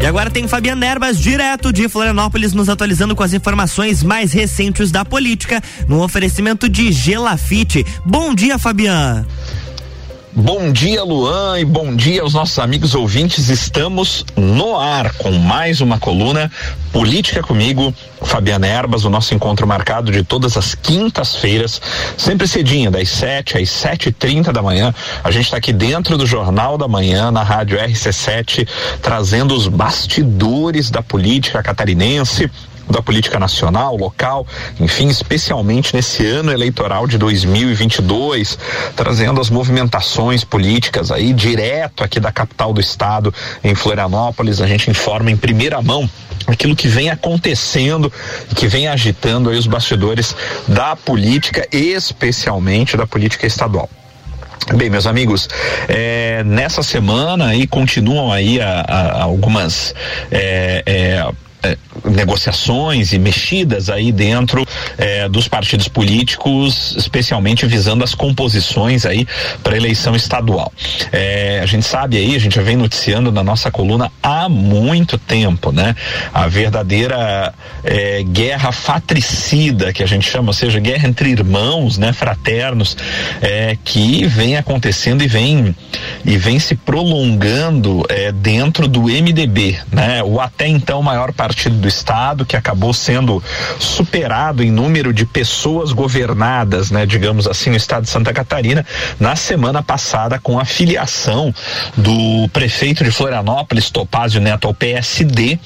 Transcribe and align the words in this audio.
E 0.00 0.06
agora 0.06 0.30
tem 0.30 0.48
Fabiana 0.48 0.86
Erbas, 0.86 1.18
direto 1.18 1.70
de 1.70 1.86
Florianópolis, 1.86 2.54
nos 2.54 2.70
atualizando 2.70 3.14
com 3.14 3.22
as 3.22 3.34
informações 3.34 4.02
mais 4.02 4.32
recentes 4.32 4.90
da 4.90 5.04
política, 5.04 5.62
no 5.86 6.02
oferecimento 6.02 6.70
de 6.70 6.90
Gelafite. 6.90 7.84
Bom 8.04 8.34
dia, 8.34 8.58
Fabiana. 8.58 9.26
Bom 10.32 10.70
dia, 10.70 11.02
Luan, 11.02 11.58
e 11.58 11.64
bom 11.64 11.94
dia 11.96 12.22
aos 12.22 12.34
nossos 12.34 12.56
amigos 12.60 12.94
ouvintes. 12.94 13.48
Estamos 13.48 14.24
no 14.36 14.78
ar 14.78 15.12
com 15.14 15.32
mais 15.32 15.80
uma 15.80 15.98
coluna 15.98 16.48
Política 16.92 17.42
comigo, 17.42 17.94
Fabiana 18.22 18.66
Erbas, 18.66 19.04
o 19.04 19.10
nosso 19.10 19.32
encontro 19.32 19.66
marcado 19.66 20.10
de 20.10 20.24
todas 20.24 20.56
as 20.56 20.74
quintas-feiras, 20.74 21.80
sempre 22.16 22.48
cedinho, 22.48 22.90
das 22.90 23.08
7 23.08 23.58
às 23.58 23.68
7h30 23.68 24.52
da 24.52 24.60
manhã. 24.60 24.92
A 25.22 25.30
gente 25.30 25.44
está 25.44 25.56
aqui 25.56 25.72
dentro 25.72 26.18
do 26.18 26.26
Jornal 26.26 26.76
da 26.76 26.88
Manhã, 26.88 27.30
na 27.30 27.44
Rádio 27.44 27.78
RC7, 27.78 28.68
trazendo 29.00 29.54
os 29.54 29.68
bastidores 29.68 30.90
da 30.90 31.00
política 31.00 31.62
catarinense, 31.62 32.50
da 32.90 33.02
política 33.02 33.38
nacional, 33.38 33.96
local, 33.96 34.46
enfim, 34.78 35.08
especialmente 35.08 35.94
nesse 35.94 36.26
ano 36.26 36.52
eleitoral 36.52 37.06
de 37.06 37.16
2022, 37.18 38.58
trazendo 38.96 39.40
as 39.40 39.50
movimentações 39.50 40.44
políticas 40.44 41.10
aí 41.10 41.32
direto 41.32 42.02
aqui 42.02 42.18
da 42.18 42.32
capital 42.32 42.72
do 42.72 42.80
estado, 42.80 43.32
em 43.62 43.74
Florianópolis. 43.74 44.60
A 44.60 44.66
gente 44.66 44.90
informa 44.90 45.30
em 45.30 45.36
primeira 45.36 45.80
mão 45.80 46.08
aquilo 46.46 46.74
que 46.74 46.88
vem 46.88 47.10
acontecendo, 47.10 48.12
que 48.56 48.66
vem 48.66 48.88
agitando 48.88 49.50
aí 49.50 49.58
os 49.58 49.66
bastidores 49.66 50.34
da 50.66 50.96
política, 50.96 51.66
especialmente 51.72 52.96
da 52.96 53.06
política 53.06 53.46
estadual. 53.46 53.88
Bem, 54.74 54.88
meus 54.88 55.06
amigos, 55.06 55.48
é, 55.88 56.44
nessa 56.44 56.82
semana 56.82 57.48
aí 57.48 57.66
continuam 57.66 58.30
aí 58.30 58.60
a, 58.60 58.80
a, 58.82 59.22
algumas 59.22 59.94
é, 60.30 60.82
é, 60.86 61.32
é, 61.62 61.76
negociações 62.04 63.12
e 63.12 63.18
mexidas 63.18 63.90
aí 63.90 64.10
dentro 64.10 64.66
é, 64.96 65.28
dos 65.28 65.46
partidos 65.46 65.88
políticos, 65.88 66.94
especialmente 66.96 67.66
visando 67.66 68.02
as 68.02 68.14
composições 68.14 69.04
aí 69.04 69.26
para 69.62 69.76
eleição 69.76 70.16
estadual. 70.16 70.72
É, 71.12 71.60
a 71.62 71.66
gente 71.66 71.84
sabe 71.84 72.16
aí, 72.16 72.34
a 72.34 72.38
gente 72.38 72.56
já 72.56 72.62
vem 72.62 72.76
noticiando 72.76 73.30
na 73.30 73.44
nossa 73.44 73.70
coluna 73.70 74.10
há 74.22 74.48
muito 74.48 75.18
tempo, 75.18 75.70
né? 75.70 75.94
A 76.32 76.46
verdadeira 76.46 77.52
guerra 78.32 78.72
fatricida 78.72 79.92
que 79.92 80.02
a 80.02 80.06
gente 80.06 80.28
chama, 80.28 80.48
ou 80.48 80.52
seja, 80.52 80.78
guerra 80.78 81.08
entre 81.08 81.30
irmãos, 81.30 81.98
né, 81.98 82.12
fraternos, 82.12 82.96
que 83.84 84.26
vem 84.26 84.56
acontecendo 84.56 85.22
e 85.22 85.26
vem 85.26 85.74
e 86.24 86.36
vem 86.36 86.58
se 86.58 86.74
prolongando 86.74 88.06
dentro 88.34 88.86
do 88.86 89.02
MDB, 89.02 89.78
né? 89.90 90.22
O 90.22 90.40
até 90.40 90.66
então 90.66 91.02
maior 91.02 91.32
partido 91.32 91.49
partido 91.50 91.78
do 91.78 91.88
estado 91.88 92.46
que 92.46 92.56
acabou 92.56 92.94
sendo 92.94 93.42
superado 93.80 94.62
em 94.62 94.70
número 94.70 95.12
de 95.12 95.26
pessoas 95.26 95.90
governadas, 95.90 96.92
né, 96.92 97.04
digamos 97.04 97.48
assim, 97.48 97.70
no 97.70 97.76
estado 97.76 98.04
de 98.04 98.08
Santa 98.08 98.32
Catarina, 98.32 98.86
na 99.18 99.34
semana 99.34 99.82
passada 99.82 100.38
com 100.38 100.60
a 100.60 100.64
filiação 100.64 101.52
do 101.96 102.48
prefeito 102.52 103.02
de 103.02 103.10
Florianópolis, 103.10 103.90
Topázio 103.90 104.40
Neto, 104.40 104.68
ao 104.68 104.74
PSD, 104.74 105.58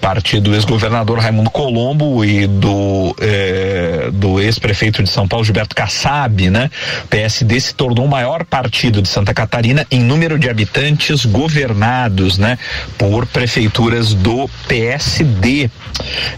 partido 0.00 0.50
do 0.50 0.56
ex-governador 0.56 1.20
Raimundo 1.20 1.50
Colombo 1.50 2.24
e 2.24 2.48
do 2.48 3.14
eh, 3.20 4.10
do 4.12 4.40
ex-prefeito 4.40 5.04
de 5.04 5.08
São 5.08 5.28
Paulo, 5.28 5.44
Gilberto 5.44 5.76
Kassab, 5.76 6.50
né? 6.50 6.68
PSD 7.08 7.60
se 7.60 7.74
tornou 7.74 8.06
o 8.06 8.08
maior 8.08 8.44
partido 8.44 9.00
de 9.00 9.08
Santa 9.08 9.32
Catarina 9.32 9.86
em 9.88 10.00
número 10.00 10.36
de 10.36 10.50
habitantes 10.50 11.24
governados, 11.24 12.38
né, 12.38 12.58
por 12.98 13.24
prefeituras 13.26 14.14
do 14.14 14.48
PS 14.66 15.11
PSD. 15.12 15.70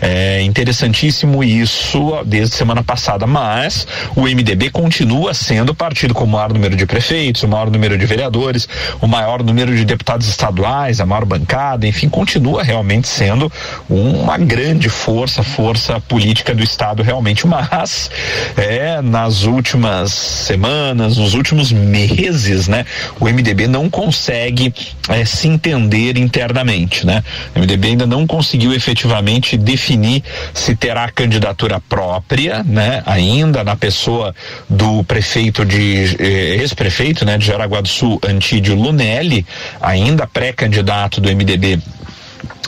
É 0.00 0.42
interessantíssimo 0.42 1.42
isso 1.44 2.22
desde 2.26 2.54
semana 2.54 2.82
passada, 2.82 3.26
mas 3.26 3.86
o 4.16 4.22
MDB 4.22 4.70
continua 4.70 5.32
sendo 5.32 5.70
o 5.70 5.74
partido 5.74 6.12
com 6.12 6.24
o 6.24 6.28
maior 6.28 6.52
número 6.52 6.76
de 6.76 6.84
prefeitos, 6.84 7.42
o 7.42 7.48
maior 7.48 7.70
número 7.70 7.96
de 7.96 8.04
vereadores, 8.04 8.68
o 9.00 9.06
maior 9.06 9.42
número 9.42 9.74
de 9.74 9.84
deputados 9.84 10.28
estaduais, 10.28 11.00
a 11.00 11.06
maior 11.06 11.24
bancada, 11.24 11.86
enfim, 11.86 12.08
continua 12.08 12.62
realmente 12.62 13.08
sendo 13.08 13.50
uma 13.88 14.36
grande 14.36 14.88
força, 14.88 15.42
força 15.42 16.00
política 16.00 16.54
do 16.54 16.62
estado 16.62 17.02
realmente, 17.02 17.46
mas 17.46 18.10
é 18.56 19.00
nas 19.00 19.44
últimas 19.44 20.12
semanas, 20.12 21.16
nos 21.16 21.34
últimos 21.34 21.72
meses, 21.72 22.68
né, 22.68 22.84
o 23.20 23.26
MDB 23.26 23.66
não 23.68 23.88
consegue 23.88 24.74
é, 25.08 25.24
se 25.24 25.48
entender 25.48 26.18
internamente, 26.18 27.06
né? 27.06 27.22
O 27.54 27.60
MDB 27.60 27.88
ainda 27.88 28.06
não 28.06 28.26
conseguiu 28.26 28.63
conseguiu 28.64 28.72
efetivamente 28.72 29.56
definir 29.56 30.22
se 30.52 30.74
terá 30.74 31.10
candidatura 31.10 31.80
própria, 31.80 32.62
né? 32.62 33.02
Ainda 33.04 33.62
na 33.62 33.76
pessoa 33.76 34.34
do 34.68 35.04
prefeito 35.04 35.64
de 35.64 36.16
eh, 36.18 36.56
ex-prefeito, 36.60 37.24
né, 37.24 37.36
de 37.36 37.46
Jaraguá 37.46 37.80
do 37.80 37.88
Sul, 37.88 38.18
Antídio 38.26 38.74
Lunelli, 38.74 39.46
ainda 39.80 40.26
pré-candidato 40.26 41.20
do 41.20 41.28
MDB 41.28 41.80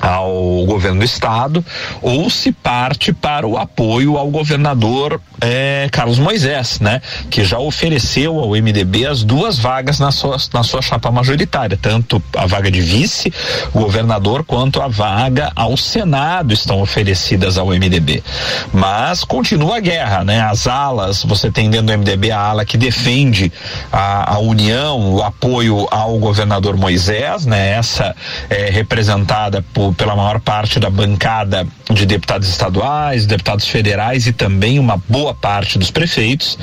ao 0.01 0.65
governo 0.67 1.01
do 1.01 1.05
estado 1.05 1.65
ou 2.03 2.29
se 2.29 2.53
parte 2.53 3.13
para 3.13 3.47
o 3.47 3.57
apoio 3.57 4.17
ao 4.17 4.29
governador 4.31 5.21
eh, 5.41 5.89
Carlos 5.91 6.19
Moisés, 6.19 6.81
né? 6.81 7.01
Que 7.31 7.45
já 7.45 7.59
ofereceu 7.59 8.39
ao 8.39 8.51
MDB 8.51 9.07
as 9.07 9.23
duas 9.23 9.59
vagas 9.59 9.99
na 9.99 10.11
sua, 10.11 10.37
na 10.53 10.63
sua 10.63 10.83
chapa 10.83 11.11
majoritária, 11.11 11.79
tanto 11.81 12.23
a 12.37 12.47
vaga 12.47 12.71
de 12.71 12.81
vice 12.81 13.33
governador 13.73 14.45
quanto 14.45 14.81
a 14.81 14.89
vaga 14.89 15.53
ao 15.55 15.77
Senado 15.77 16.53
estão 16.53 16.81
oferecidas 16.81 17.59
ao 17.59 17.69
MDB. 17.69 18.23
Mas 18.73 19.25
continua 19.25 19.77
a 19.77 19.81
guerra, 19.81 20.25
né? 20.25 20.41
As 20.41 20.67
alas, 20.67 21.23
você 21.23 21.51
tem 21.51 21.71
dentro 21.71 21.87
do 21.87 21.99
MDB 21.99 22.31
a 22.31 22.41
ala 22.41 22.65
que 22.65 22.77
defende 22.77 23.53
a, 23.93 24.35
a 24.35 24.39
união, 24.39 25.15
o 25.15 25.23
apoio 25.23 25.87
ao 25.91 26.19
governador 26.19 26.77
Moisés, 26.77 27.47
né? 27.47 27.71
Essa 27.71 28.15
é 28.49 28.71
representada 28.71 29.65
por 29.73 29.86
pela 29.93 30.17
maior 30.17 30.41
parte 30.41 30.79
da 30.79 30.91
bancada 30.91 31.67
de 31.91 32.07
deputados 32.07 32.49
estaduais, 32.49 33.27
deputados 33.27 33.67
federais 33.67 34.27
e 34.27 34.33
também 34.33 34.79
uma 34.79 35.01
boa 35.09 35.35
parte 35.35 35.79
dos 35.79 35.91
prefeitos. 35.91 36.59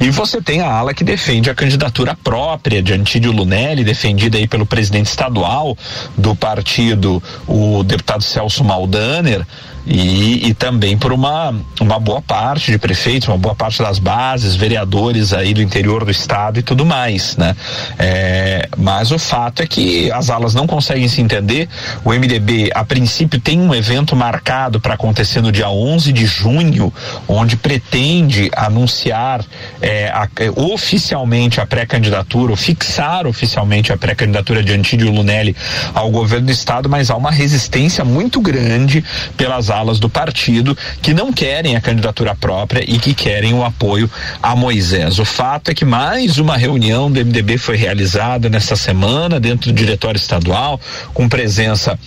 E 0.00 0.10
você 0.10 0.40
tem 0.40 0.60
a 0.60 0.70
ala 0.70 0.94
que 0.94 1.04
defende 1.04 1.50
a 1.50 1.54
candidatura 1.54 2.16
própria 2.22 2.82
de 2.82 2.92
Antídio 2.92 3.32
Lunelli, 3.32 3.84
defendida 3.84 4.38
aí 4.38 4.46
pelo 4.46 4.66
presidente 4.66 5.06
estadual 5.06 5.76
do 6.16 6.34
partido, 6.34 7.22
o 7.46 7.82
deputado 7.82 8.22
Celso 8.22 8.64
Maldaner 8.64 9.46
e, 9.86 10.48
e 10.48 10.54
também 10.54 10.98
por 10.98 11.12
uma, 11.12 11.54
uma 11.80 11.98
boa 12.00 12.20
parte 12.20 12.72
de 12.72 12.78
prefeitos, 12.78 13.28
uma 13.28 13.38
boa 13.38 13.54
parte 13.54 13.80
das 13.80 13.98
bases, 13.98 14.56
vereadores 14.56 15.32
aí 15.32 15.54
do 15.54 15.62
interior 15.62 16.04
do 16.04 16.10
estado 16.10 16.58
e 16.58 16.62
tudo 16.62 16.84
mais, 16.84 17.36
né? 17.36 17.54
É, 17.98 18.68
mas 18.76 19.12
o 19.12 19.18
fato 19.18 19.62
é 19.62 19.66
que 19.66 20.10
as 20.10 20.28
alas 20.28 20.54
não 20.54 20.66
conseguem 20.66 21.06
se 21.08 21.20
entender. 21.20 21.68
O 22.04 22.10
MDB, 22.10 22.65
a 22.74 22.84
princípio, 22.84 23.40
tem 23.40 23.60
um 23.60 23.74
evento 23.74 24.14
marcado 24.16 24.80
para 24.80 24.94
acontecer 24.94 25.40
no 25.40 25.52
dia 25.52 25.68
11 25.68 26.12
de 26.12 26.26
junho, 26.26 26.92
onde 27.28 27.56
pretende 27.56 28.50
anunciar 28.56 29.44
é, 29.80 30.08
a, 30.08 30.28
é, 30.38 30.50
oficialmente 30.50 31.60
a 31.60 31.66
pré-candidatura, 31.66 32.52
ou 32.52 32.56
fixar 32.56 33.26
oficialmente 33.26 33.92
a 33.92 33.96
pré-candidatura 33.96 34.62
de 34.62 34.72
Antídio 34.72 35.10
Lunelli 35.10 35.56
ao 35.94 36.10
governo 36.10 36.46
do 36.46 36.52
estado, 36.52 36.88
mas 36.88 37.10
há 37.10 37.16
uma 37.16 37.30
resistência 37.30 38.04
muito 38.04 38.40
grande 38.40 39.04
pelas 39.36 39.70
alas 39.70 39.98
do 39.98 40.08
partido 40.08 40.76
que 41.02 41.12
não 41.12 41.32
querem 41.32 41.76
a 41.76 41.80
candidatura 41.80 42.34
própria 42.34 42.84
e 42.86 42.98
que 42.98 43.14
querem 43.14 43.54
o 43.54 43.64
apoio 43.64 44.10
a 44.42 44.54
Moisés. 44.56 45.18
O 45.18 45.24
fato 45.24 45.70
é 45.70 45.74
que 45.74 45.84
mais 45.84 46.38
uma 46.38 46.56
reunião 46.56 47.10
do 47.10 47.24
MDB 47.24 47.58
foi 47.58 47.76
realizada 47.76 48.48
nesta 48.48 48.76
semana 48.76 49.40
dentro 49.40 49.72
do 49.72 49.76
diretório 49.76 50.18
estadual, 50.18 50.80
com 51.12 51.28
presença 51.28 51.98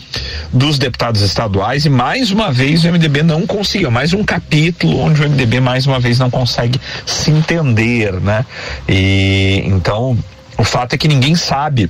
dos 0.51 0.79
deputados 0.79 1.21
estaduais 1.21 1.85
e 1.85 1.89
mais 1.89 2.31
uma 2.31 2.51
vez 2.51 2.83
o 2.83 2.91
MDB 2.91 3.23
não 3.23 3.45
conseguiu, 3.45 3.91
mais 3.91 4.13
um 4.13 4.23
capítulo 4.23 4.99
onde 4.99 5.21
o 5.21 5.29
MDB 5.29 5.59
mais 5.59 5.85
uma 5.85 5.99
vez 5.99 6.17
não 6.17 6.29
consegue 6.29 6.79
se 7.05 7.31
entender, 7.31 8.13
né? 8.13 8.45
E 8.87 9.61
então 9.65 10.17
o 10.57 10.63
fato 10.63 10.93
é 10.93 10.97
que 10.97 11.07
ninguém 11.07 11.35
sabe 11.35 11.89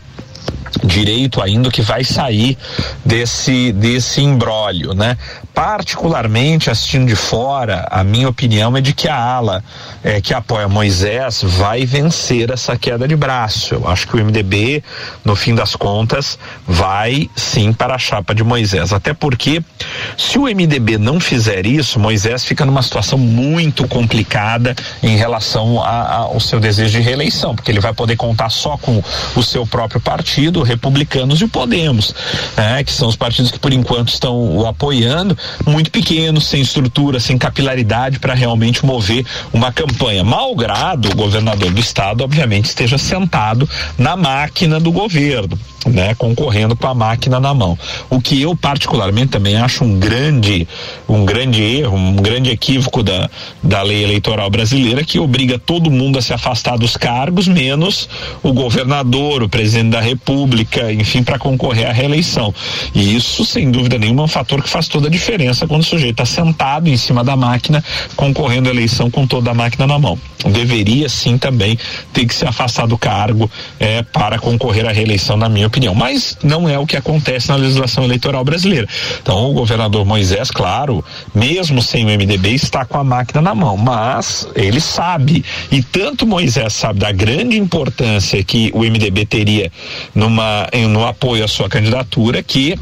direito 0.83 1.41
ainda 1.41 1.71
que 1.71 1.81
vai 1.81 2.03
sair 2.03 2.57
desse 3.03 3.71
desse 3.71 4.21
imbróglio, 4.21 4.93
né? 4.93 5.17
Particularmente 5.59 6.69
assistindo 6.69 7.05
de 7.05 7.17
fora, 7.17 7.85
a 7.91 8.01
minha 8.01 8.29
opinião 8.29 8.77
é 8.77 8.79
de 8.79 8.93
que 8.93 9.09
a 9.09 9.15
ala 9.17 9.61
é, 10.01 10.21
que 10.21 10.33
apoia 10.33 10.69
Moisés 10.69 11.41
vai 11.43 11.85
vencer 11.85 12.49
essa 12.49 12.77
queda 12.77 13.05
de 13.05 13.13
braço. 13.13 13.73
Eu 13.73 13.85
acho 13.85 14.07
que 14.07 14.15
o 14.15 14.23
MDB, 14.23 14.81
no 15.25 15.35
fim 15.35 15.53
das 15.53 15.75
contas, 15.75 16.39
vai 16.65 17.29
sim 17.35 17.73
para 17.73 17.95
a 17.95 17.97
chapa 17.97 18.33
de 18.33 18.41
Moisés. 18.41 18.93
Até 18.93 19.13
porque, 19.13 19.61
se 20.17 20.39
o 20.39 20.43
MDB 20.43 20.97
não 20.97 21.19
fizer 21.19 21.65
isso, 21.65 21.99
Moisés 21.99 22.45
fica 22.45 22.65
numa 22.65 22.81
situação 22.81 23.19
muito 23.19 23.85
complicada 23.85 24.73
em 25.03 25.17
relação 25.17 25.83
a, 25.83 25.89
a, 25.89 26.15
ao 26.19 26.39
seu 26.39 26.61
desejo 26.61 26.97
de 26.97 27.01
reeleição, 27.01 27.53
porque 27.53 27.69
ele 27.69 27.81
vai 27.81 27.91
poder 27.91 28.15
contar 28.15 28.49
só 28.49 28.77
com 28.77 29.03
o 29.35 29.43
seu 29.43 29.67
próprio 29.67 29.99
partido, 29.99 30.63
Republicanos 30.63 31.41
e 31.41 31.43
o 31.43 31.49
Podemos, 31.49 32.15
né, 32.55 32.81
que 32.81 32.93
são 32.93 33.09
os 33.09 33.17
partidos 33.17 33.51
que 33.51 33.59
por 33.59 33.73
enquanto 33.73 34.07
estão 34.07 34.55
o 34.55 34.65
apoiando, 34.65 35.37
muito 35.65 35.91
pequenos, 35.91 36.47
sem 36.47 36.61
estrutura, 36.61 37.19
sem 37.19 37.37
capilaridade 37.37 38.19
para 38.19 38.33
realmente 38.33 38.85
mover 38.85 39.25
uma 39.53 39.71
campanha. 39.71 40.23
Malgrado 40.23 41.09
o 41.09 41.15
governador 41.15 41.71
do 41.71 41.79
estado, 41.79 42.23
obviamente, 42.23 42.65
esteja 42.65 42.97
sentado 42.97 43.67
na 43.97 44.15
máquina 44.15 44.79
do 44.79 44.91
governo 44.91 45.57
né, 45.85 46.13
concorrendo 46.15 46.75
com 46.75 46.87
a 46.87 46.93
máquina 46.93 47.39
na 47.39 47.53
mão. 47.53 47.77
O 48.09 48.19
que 48.19 48.41
eu 48.41 48.55
particularmente 48.55 49.29
também 49.29 49.55
acho 49.55 49.83
um 49.83 49.97
grande, 49.97 50.67
um 51.07 51.23
grande 51.25 51.61
erro, 51.61 51.95
um 51.95 52.15
grande 52.15 52.49
equívoco 52.49 53.01
da, 53.01 53.29
da 53.63 53.81
lei 53.81 54.03
eleitoral 54.03 54.49
brasileira 54.49 55.03
que 55.03 55.19
obriga 55.19 55.57
todo 55.57 55.89
mundo 55.89 56.19
a 56.19 56.21
se 56.21 56.33
afastar 56.33 56.77
dos 56.77 56.97
cargos, 56.97 57.47
menos 57.47 58.09
o 58.43 58.51
governador, 58.53 59.43
o 59.43 59.49
presidente 59.49 59.91
da 59.91 60.01
república, 60.01 60.91
enfim, 60.91 61.23
para 61.23 61.39
concorrer 61.39 61.89
à 61.89 61.93
reeleição. 61.93 62.53
E 62.93 63.15
isso, 63.15 63.45
sem 63.45 63.71
dúvida 63.71 63.97
nenhuma, 63.97 64.23
é 64.23 64.25
um 64.25 64.27
fator 64.27 64.61
que 64.61 64.69
faz 64.69 64.87
toda 64.87 65.07
a 65.07 65.11
diferença 65.11 65.67
quando 65.67 65.81
o 65.81 65.85
sujeito 65.85 66.21
está 66.21 66.25
sentado 66.25 66.89
em 66.89 66.97
cima 66.97 67.23
da 67.23 67.35
máquina, 67.35 67.83
concorrendo 68.15 68.69
à 68.69 68.71
eleição 68.71 69.09
com 69.09 69.25
toda 69.25 69.51
a 69.51 69.53
máquina 69.53 69.87
na 69.87 69.97
mão. 69.97 70.19
Deveria 70.45 71.09
sim 71.09 71.37
também 71.37 71.77
ter 72.13 72.25
que 72.25 72.33
se 72.33 72.45
afastar 72.45 72.87
do 72.87 72.97
cargo 72.97 73.49
é, 73.79 74.01
para 74.03 74.39
concorrer 74.39 74.87
à 74.87 74.91
reeleição, 74.91 75.35
na 75.37 75.49
minha 75.49 75.68
opinião. 75.69 75.95
Mas 75.95 76.37
não 76.43 76.67
é 76.67 76.77
o 76.77 76.85
que 76.85 76.97
acontece 76.97 77.47
na 77.47 77.55
legislação 77.55 78.03
eleitoral 78.03 78.43
brasileira. 78.43 78.87
Então, 79.21 79.49
o 79.49 79.53
governador 79.53 80.05
Moisés, 80.05 80.51
claro, 80.51 81.03
mesmo 81.33 81.81
sem 81.81 82.05
o 82.05 82.09
MDB, 82.09 82.49
está 82.53 82.85
com 82.85 82.97
a 82.97 83.03
máquina 83.03 83.41
na 83.41 83.55
mão, 83.55 83.77
mas 83.77 84.47
ele 84.55 84.81
sabe, 84.81 85.45
e 85.71 85.81
tanto 85.81 86.27
Moisés 86.27 86.73
sabe 86.73 86.99
da 86.99 87.11
grande 87.11 87.57
importância 87.57 88.43
que 88.43 88.71
o 88.73 88.79
MDB 88.79 89.25
teria 89.25 89.71
numa, 90.13 90.67
no 90.89 91.05
apoio 91.05 91.45
à 91.45 91.47
sua 91.47 91.69
candidatura, 91.69 92.43
que 92.43 92.77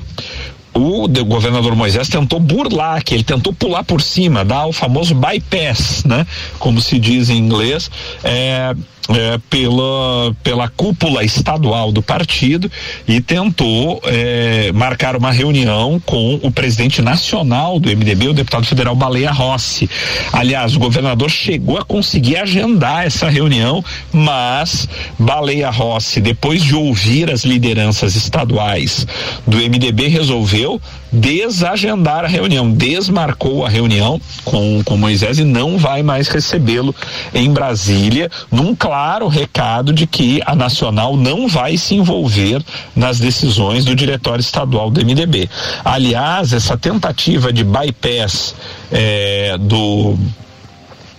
o 0.78 1.08
governador 1.26 1.76
Moisés 1.76 2.08
tentou 2.08 2.40
burlar, 2.40 3.04
que 3.04 3.14
ele 3.14 3.24
tentou 3.24 3.52
pular 3.54 3.84
por 3.84 4.02
cima, 4.02 4.46
dar 4.46 4.68
o 4.68 4.74
famoso 4.74 5.16
bypass, 5.16 6.04
né? 6.06 6.26
Como 6.60 6.80
se 6.80 7.00
diz 7.00 7.30
em 7.30 7.38
inglês, 7.38 7.90
é, 8.24 8.76
é, 9.10 9.40
pela, 9.50 10.36
pela 10.44 10.68
cúpula 10.68 11.24
estadual 11.24 11.92
do 11.94 12.02
partido 12.02 12.70
e 13.08 13.22
tentou 13.22 14.02
é, 14.04 14.70
marcar 14.74 15.16
uma 15.16 15.32
reunião 15.32 15.98
com 16.06 16.40
o 16.44 16.52
presidente 16.52 17.02
nacional 17.02 17.80
do 17.80 17.90
MDB, 17.90 18.28
o 18.28 18.34
deputado 18.34 18.66
federal 18.66 18.96
Baleia 18.96 19.32
Rossi. 19.32 19.90
Aliás, 20.34 20.76
o 20.76 20.80
governador 20.80 21.30
chegou 21.30 21.78
a 21.78 21.86
conseguir 21.86 22.36
agendar 22.36 23.06
essa 23.06 23.30
reunião, 23.30 23.84
mas 24.12 24.90
Baleia 25.18 25.70
Rossi, 25.70 26.20
depois 26.20 26.62
de 26.62 26.76
ouvir 26.76 27.32
as 27.32 27.46
lideranças 27.46 28.16
estaduais 28.16 29.08
do 29.46 29.58
MDB, 29.58 30.08
resolveu 30.08 30.67
desagendar 31.12 32.26
a 32.26 32.28
reunião, 32.28 32.72
desmarcou 32.72 33.66
a 33.66 33.70
reunião 33.70 34.20
com, 34.44 34.84
com 34.84 34.98
Moisés 34.98 35.40
e 35.40 35.44
não 35.44 35.78
vai 35.78 36.04
mais 36.04 36.28
recebê-lo 36.28 36.94
em 37.34 37.52
Brasília, 37.52 38.30
num 38.52 38.76
claro 38.76 39.28
recado 39.28 39.94
de 39.94 40.06
que 40.06 40.42
a 40.46 40.56
Nacional 40.56 41.16
não 41.16 41.48
vai 41.48 41.78
se 41.78 41.96
envolver 41.96 42.62
nas 42.96 43.20
decisões 43.20 43.86
do 43.86 43.96
diretório 43.96 44.42
estadual 44.42 44.90
do 44.90 45.04
MDB. 45.04 45.50
Aliás, 45.84 46.54
essa 46.54 46.78
tentativa 46.78 47.54
de 47.54 47.64
bypass 47.64 48.56
é, 48.92 49.58
do 49.58 50.18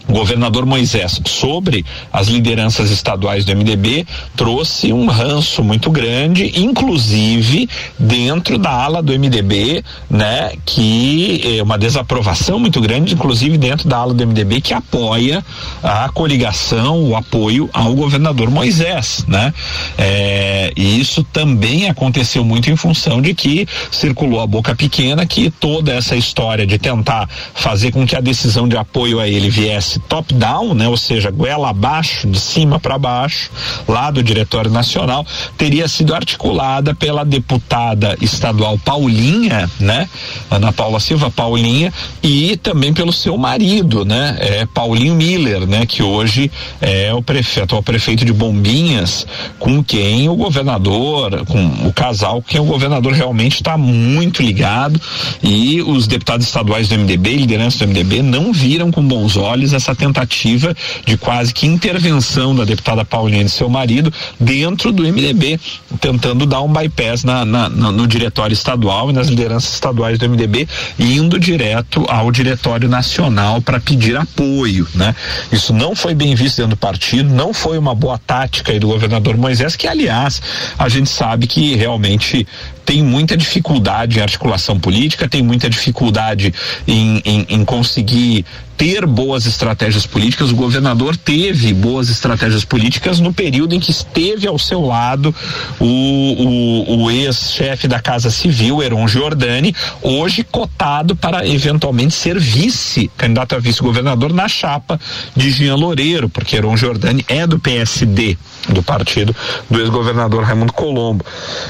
governador 0.09 0.65
Moisés 0.65 1.21
sobre 1.27 1.85
as 2.13 2.29
lideranças 2.29 2.91
estaduais 2.91 3.45
do 3.45 3.55
MDB 3.55 4.07
trouxe 4.35 4.93
um 4.93 5.07
ranço 5.07 5.63
muito 5.63 5.91
grande, 5.91 6.53
inclusive 6.61 7.69
dentro 7.99 8.59
da 8.59 8.71
ala 8.71 9.03
do 9.03 9.13
MDB, 9.13 9.85
né, 10.09 10.53
que 10.65 11.59
é 11.59 11.63
uma 11.63 11.79
desaprovação 11.79 12.59
muito 12.59 12.81
grande, 12.81 13.15
inclusive 13.15 13.59
dentro 13.59 13.89
da 13.89 13.99
ala 13.99 14.15
do 14.15 14.27
MDB 14.27 14.61
que 14.61 14.73
apoia 14.73 15.45
a 15.83 16.09
coligação, 16.09 17.03
o 17.03 17.17
apoio 17.17 17.69
ao 17.73 17.95
governador 17.95 18.51
Moisés, 18.51 19.25
né? 19.29 19.53
É, 19.97 20.73
e 20.77 21.01
isso 21.01 21.23
também 21.25 21.89
aconteceu 21.89 22.45
muito 22.45 22.71
em 22.71 22.77
função 22.77 23.21
de 23.21 23.35
que 23.35 23.67
circulou 23.91 24.41
a 24.41 24.47
boca 24.47 24.75
pequena 24.75 25.27
que 25.27 25.51
toda 25.51 25.93
essa 25.93 26.17
história 26.17 26.67
de 26.67 26.79
tentar 26.79 27.29
fazer 27.55 27.93
com 27.93 28.07
que 28.07 28.17
a 28.17 28.21
decisão 28.21 28.69
de 28.69 28.77
apoio 28.77 29.21
a 29.21 29.29
ele 29.29 29.51
viesse 29.51 29.98
top-down, 29.99 30.75
né, 30.75 30.89
ou 30.89 30.97
seja, 30.97 31.31
goela 31.31 31.71
abaixo, 31.71 32.29
de 32.29 32.39
cima 32.39 32.79
para 32.79 32.99
baixo, 32.99 33.51
lá 33.87 34.11
do 34.11 34.23
Diretório 34.23 34.71
Nacional, 34.71 35.27
teria 35.57 35.89
sido 35.89 36.15
articulada 36.15 36.95
pela 36.95 37.25
deputada 37.25 38.17
estadual 38.21 38.79
Paulinha, 38.79 39.71
né, 39.79 40.09
Ana 40.51 40.73
Paula 40.73 41.01
Silva 41.01 41.31
Paulinha, 41.31 41.93
e 42.23 42.57
também 42.57 42.93
pelo 42.93 43.13
seu 43.13 43.37
marido, 43.37 44.05
né, 44.05 44.37
é, 44.41 44.67
Paulinho 44.67 45.15
Miller, 45.15 45.67
né, 45.67 45.87
que 45.87 46.03
hoje 46.03 46.51
é 46.81 47.13
o 47.15 47.23
prefeito, 47.23 47.77
o 47.77 47.83
prefeito 47.83 48.25
de 48.25 48.33
Bombinhas, 48.33 49.27
com 49.59 49.83
quem 49.83 50.29
o 50.29 50.37
governador, 50.37 51.45
com 51.47 51.89
o 51.89 51.93
casal, 51.93 52.43
quem 52.43 52.61
o 52.61 52.65
governador 52.65 53.13
realmente 53.13 53.55
está 53.55 53.77
muito 53.77 54.43
ligado 54.43 55.01
e 55.43 55.83
os 55.83 56.07
deputados 56.07 56.47
estaduais 56.47 56.89
do 56.89 56.97
MDB, 56.97 57.37
liderança 57.37 57.79
do 57.79 57.89
MDB, 57.89 58.23
não 58.23 58.53
viram 58.53 58.91
com 58.91 59.03
bons 59.03 59.37
olhos 59.37 59.73
essa 59.73 59.88
essa 59.89 59.95
tentativa 59.95 60.75
de 61.07 61.17
quase 61.17 61.55
que 61.55 61.67
intervenção 61.67 62.55
da 62.55 62.65
deputada 62.65 63.05
Paulinha 63.05 63.43
e 63.43 63.49
seu 63.49 63.69
marido 63.69 64.13
dentro 64.39 64.93
do 64.93 65.03
MDB, 65.03 65.59
tentando 66.01 66.45
dar 66.45 66.61
um 66.61 66.73
bypass 66.73 67.25
na, 67.25 67.45
na, 67.45 67.69
na, 67.69 67.91
no 67.91 68.07
diretório 68.07 68.53
estadual 68.53 69.11
e 69.11 69.13
nas 69.13 69.29
lideranças 69.29 69.73
estaduais 69.73 70.19
do 70.19 70.29
MDB, 70.29 70.69
indo 70.99 71.39
direto 71.39 72.05
ao 72.09 72.31
diretório 72.31 72.89
nacional 72.89 73.63
para 73.63 73.81
pedir 73.81 74.17
apoio, 74.17 74.87
né? 74.95 75.15
Isso 75.51 75.73
não 75.73 75.95
foi 75.95 76.15
bem 76.15 76.35
visto 76.35 76.59
dentro 76.59 76.71
do 76.71 76.77
partido, 76.77 77.33
não 77.33 77.55
foi 77.55 77.79
uma 77.79 77.95
boa 77.95 78.19
tática 78.19 78.79
do 78.79 78.89
governador 78.89 79.37
Moisés, 79.37 79.77
que 79.77 79.87
aliás 79.87 80.43
a 80.79 80.89
gente 80.89 81.09
sabe 81.09 81.47
que 81.47 81.75
realmente 81.75 82.47
tem 82.85 83.03
muita 83.03 83.37
dificuldade 83.37 84.19
em 84.19 84.23
articulação 84.23 84.81
política, 84.81 85.29
tem 85.29 85.43
muita 85.43 85.69
dificuldade 85.69 86.55
em, 86.87 87.21
em, 87.25 87.47
em 87.51 87.65
conseguir 87.65 88.47
ter 88.79 89.05
boas 89.05 89.45
estratégias 89.45 90.07
políticas. 90.07 90.53
O 90.53 90.57
governador 90.57 91.17
teve 91.17 91.75
boas 91.75 92.09
estratégias 92.09 92.65
políticas 92.65 93.19
no 93.19 93.35
período 93.35 93.75
em 93.75 93.81
que 93.81 93.91
esteve 93.91 94.47
ao 94.47 94.57
seu 94.57 94.81
lado 94.81 95.35
o, 95.81 95.85
o, 95.85 97.03
o 97.03 97.11
ex-chefe 97.11 97.89
da 97.89 97.99
Casa 97.99 98.31
Civil, 98.31 98.81
Heron 98.81 99.09
Giordani, 99.09 99.75
hoje 100.01 100.45
cotado 100.45 101.17
para 101.17 101.47
eventualmente 101.47 102.15
ser 102.15 102.39
vice, 102.39 103.11
candidato 103.17 103.57
a 103.57 103.59
vice-governador 103.59 104.33
na 104.33 104.47
chapa 104.47 104.99
de 105.35 105.51
Jean 105.51 105.75
Loureiro, 105.75 106.29
porque 106.29 106.57
Heron 106.57 106.77
Giordani 106.77 107.25
é 107.29 107.47
do 107.47 107.59
PSD 107.59 108.39
do 108.69 108.83
partido 108.83 109.35
do 109.69 109.81
ex-governador 109.81 110.45
Raimundo 110.45 110.73
Colombo. 110.73 111.25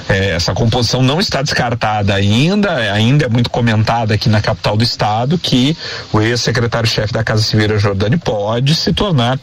É, 0.08 0.30
essa 0.30 0.52
composição 0.52 1.02
não 1.02 1.20
está 1.20 1.42
descartada 1.42 2.14
ainda, 2.14 2.74
ainda 2.92 3.26
é 3.26 3.28
muito 3.28 3.50
comentada 3.50 4.14
aqui 4.14 4.28
na 4.28 4.40
capital 4.40 4.76
do 4.76 4.82
estado 4.82 5.38
que 5.38 5.76
o 6.12 6.20
ex-secretário-chefe 6.98 7.12
da 7.12 7.24
Casa 7.24 7.42
Civil, 7.42 7.78
Jordani, 7.78 8.16
pode 8.16 8.74
se 8.74 8.92
tornar 8.92 9.38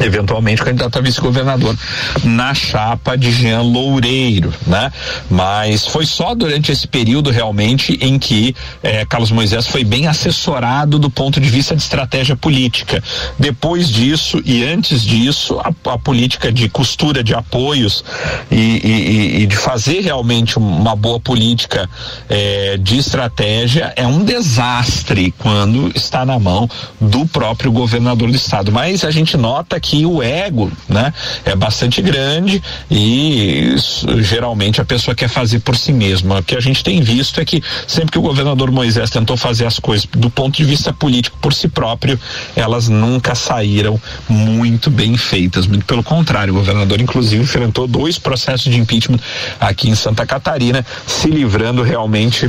eventualmente 0.00 0.62
candidato 0.62 0.98
a 0.98 1.02
vice-governador 1.02 1.76
na 2.24 2.54
chapa 2.54 3.16
de 3.16 3.30
Jean 3.30 3.62
Loureiro, 3.62 4.52
né? 4.66 4.90
Mas 5.30 5.86
foi 5.86 6.06
só 6.06 6.34
durante 6.34 6.72
esse 6.72 6.86
período 6.86 7.30
realmente 7.30 7.98
em 8.00 8.18
que 8.18 8.54
eh, 8.82 9.04
Carlos 9.04 9.30
Moisés 9.30 9.66
foi 9.66 9.84
bem 9.84 10.06
assessorado 10.06 10.98
do 10.98 11.10
ponto 11.10 11.40
de 11.40 11.48
vista 11.48 11.76
de 11.76 11.82
estratégia 11.82 12.34
política. 12.36 13.02
Depois 13.38 13.88
disso 13.88 14.40
e 14.44 14.64
antes 14.64 15.02
disso, 15.02 15.60
a, 15.60 15.92
a 15.92 15.98
política 15.98 16.50
de 16.50 16.68
costura 16.68 17.22
de 17.22 17.34
apoios 17.34 18.04
e, 18.50 18.56
e, 18.56 19.42
e, 19.42 19.46
de 19.46 19.56
fazer 19.56 20.00
realmente 20.00 20.58
uma 20.58 20.96
boa 20.96 21.20
política 21.20 21.88
eh, 22.28 22.78
de 22.80 22.98
estratégia 22.98 23.92
é 23.96 24.06
um 24.06 24.24
desastre 24.24 25.34
quando 25.38 25.92
está 25.94 26.24
na 26.24 26.38
mão 26.38 26.68
do 27.00 27.26
próprio 27.26 27.70
governador 27.70 28.30
do 28.30 28.36
estado. 28.36 28.72
Mas 28.72 29.04
a 29.04 29.10
gente 29.10 29.36
nota 29.36 29.81
que 29.82 30.06
o 30.06 30.22
ego, 30.22 30.70
né, 30.88 31.12
é 31.44 31.56
bastante 31.56 32.00
grande 32.00 32.62
e 32.88 33.74
isso, 33.74 34.22
geralmente 34.22 34.80
a 34.80 34.84
pessoa 34.84 35.14
quer 35.14 35.28
fazer 35.28 35.58
por 35.58 35.76
si 35.76 35.92
mesma. 35.92 36.38
O 36.38 36.42
que 36.42 36.56
a 36.56 36.60
gente 36.60 36.84
tem 36.84 37.00
visto 37.00 37.40
é 37.40 37.44
que 37.44 37.62
sempre 37.86 38.12
que 38.12 38.18
o 38.18 38.22
governador 38.22 38.70
Moisés 38.70 39.10
tentou 39.10 39.36
fazer 39.36 39.66
as 39.66 39.80
coisas 39.80 40.06
do 40.12 40.30
ponto 40.30 40.56
de 40.56 40.64
vista 40.64 40.92
político 40.92 41.36
por 41.40 41.52
si 41.52 41.68
próprio, 41.68 42.18
elas 42.54 42.88
nunca 42.88 43.34
saíram 43.34 44.00
muito 44.28 44.88
bem 44.88 45.16
feitas. 45.16 45.66
Muito 45.66 45.84
pelo 45.84 46.02
contrário, 46.02 46.54
o 46.54 46.56
governador 46.56 47.00
inclusive 47.00 47.42
enfrentou 47.42 47.88
dois 47.88 48.18
processos 48.18 48.72
de 48.72 48.78
impeachment 48.78 49.18
aqui 49.60 49.90
em 49.90 49.94
Santa 49.96 50.24
Catarina, 50.24 50.86
se 51.06 51.28
livrando 51.28 51.82
realmente 51.82 52.48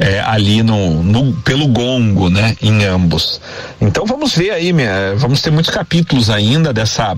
é, 0.00 0.18
ali 0.20 0.62
no, 0.62 1.02
no, 1.02 1.34
pelo 1.42 1.68
gongo, 1.68 2.30
né? 2.30 2.56
Em 2.62 2.84
ambos. 2.86 3.38
Então 3.78 4.06
vamos 4.06 4.34
ver 4.34 4.50
aí, 4.50 4.72
minha, 4.72 5.14
vamos 5.16 5.42
ter 5.42 5.50
muitos 5.50 5.70
capítulos 5.70 6.30
ainda 6.30 6.72
dessa, 6.72 7.14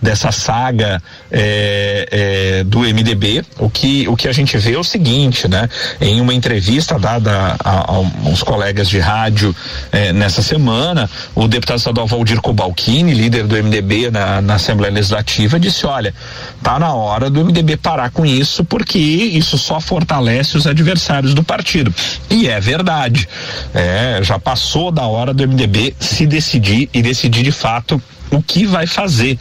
dessa 0.00 0.32
saga 0.32 1.02
é, 1.30 2.08
é, 2.10 2.64
do 2.64 2.80
MDB. 2.80 3.44
O 3.58 3.68
que, 3.68 4.08
o 4.08 4.16
que 4.16 4.26
a 4.26 4.32
gente 4.32 4.56
vê 4.56 4.72
é 4.72 4.78
o 4.78 4.84
seguinte, 4.84 5.46
né? 5.46 5.68
Em 6.00 6.18
uma 6.22 6.32
entrevista 6.32 6.98
dada 6.98 7.56
a, 7.62 7.92
a 7.92 7.98
uns 8.00 8.42
colegas 8.42 8.88
de 8.88 8.98
rádio 8.98 9.54
é, 9.92 10.10
nessa 10.10 10.40
semana, 10.40 11.10
o 11.34 11.46
deputado 11.46 11.76
estadual 11.76 12.06
Valdir 12.06 12.40
Cobalcini, 12.40 13.12
líder 13.12 13.46
do 13.46 13.62
MDB 13.62 14.10
na, 14.10 14.40
na 14.40 14.54
Assembleia 14.54 14.94
Legislativa, 14.94 15.60
disse: 15.60 15.84
olha, 15.84 16.14
tá 16.62 16.78
na 16.78 16.94
hora 16.94 17.28
do 17.28 17.44
MDB 17.44 17.76
parar 17.76 18.10
com 18.10 18.24
isso, 18.24 18.64
porque 18.64 18.98
isso 18.98 19.58
só 19.58 19.78
fortalece 19.78 20.56
os 20.56 20.66
adversários 20.66 21.34
do 21.34 21.44
partido. 21.44 21.92
E 22.30 22.48
é 22.48 22.60
verdade. 22.60 23.28
É, 23.74 24.20
já 24.22 24.38
passou 24.38 24.90
da 24.90 25.06
hora 25.06 25.32
do 25.32 25.46
MDB 25.46 25.94
se 25.98 26.26
decidir 26.26 26.88
e 26.92 27.02
decidir 27.02 27.42
de 27.42 27.52
fato 27.52 28.02
o 28.30 28.42
que 28.42 28.66
vai 28.66 28.86
fazer. 28.86 29.38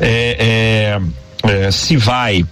É, 0.00 0.98
é, 1.44 1.66
é 1.66 1.70
se 1.70 1.96
vai 1.96 2.44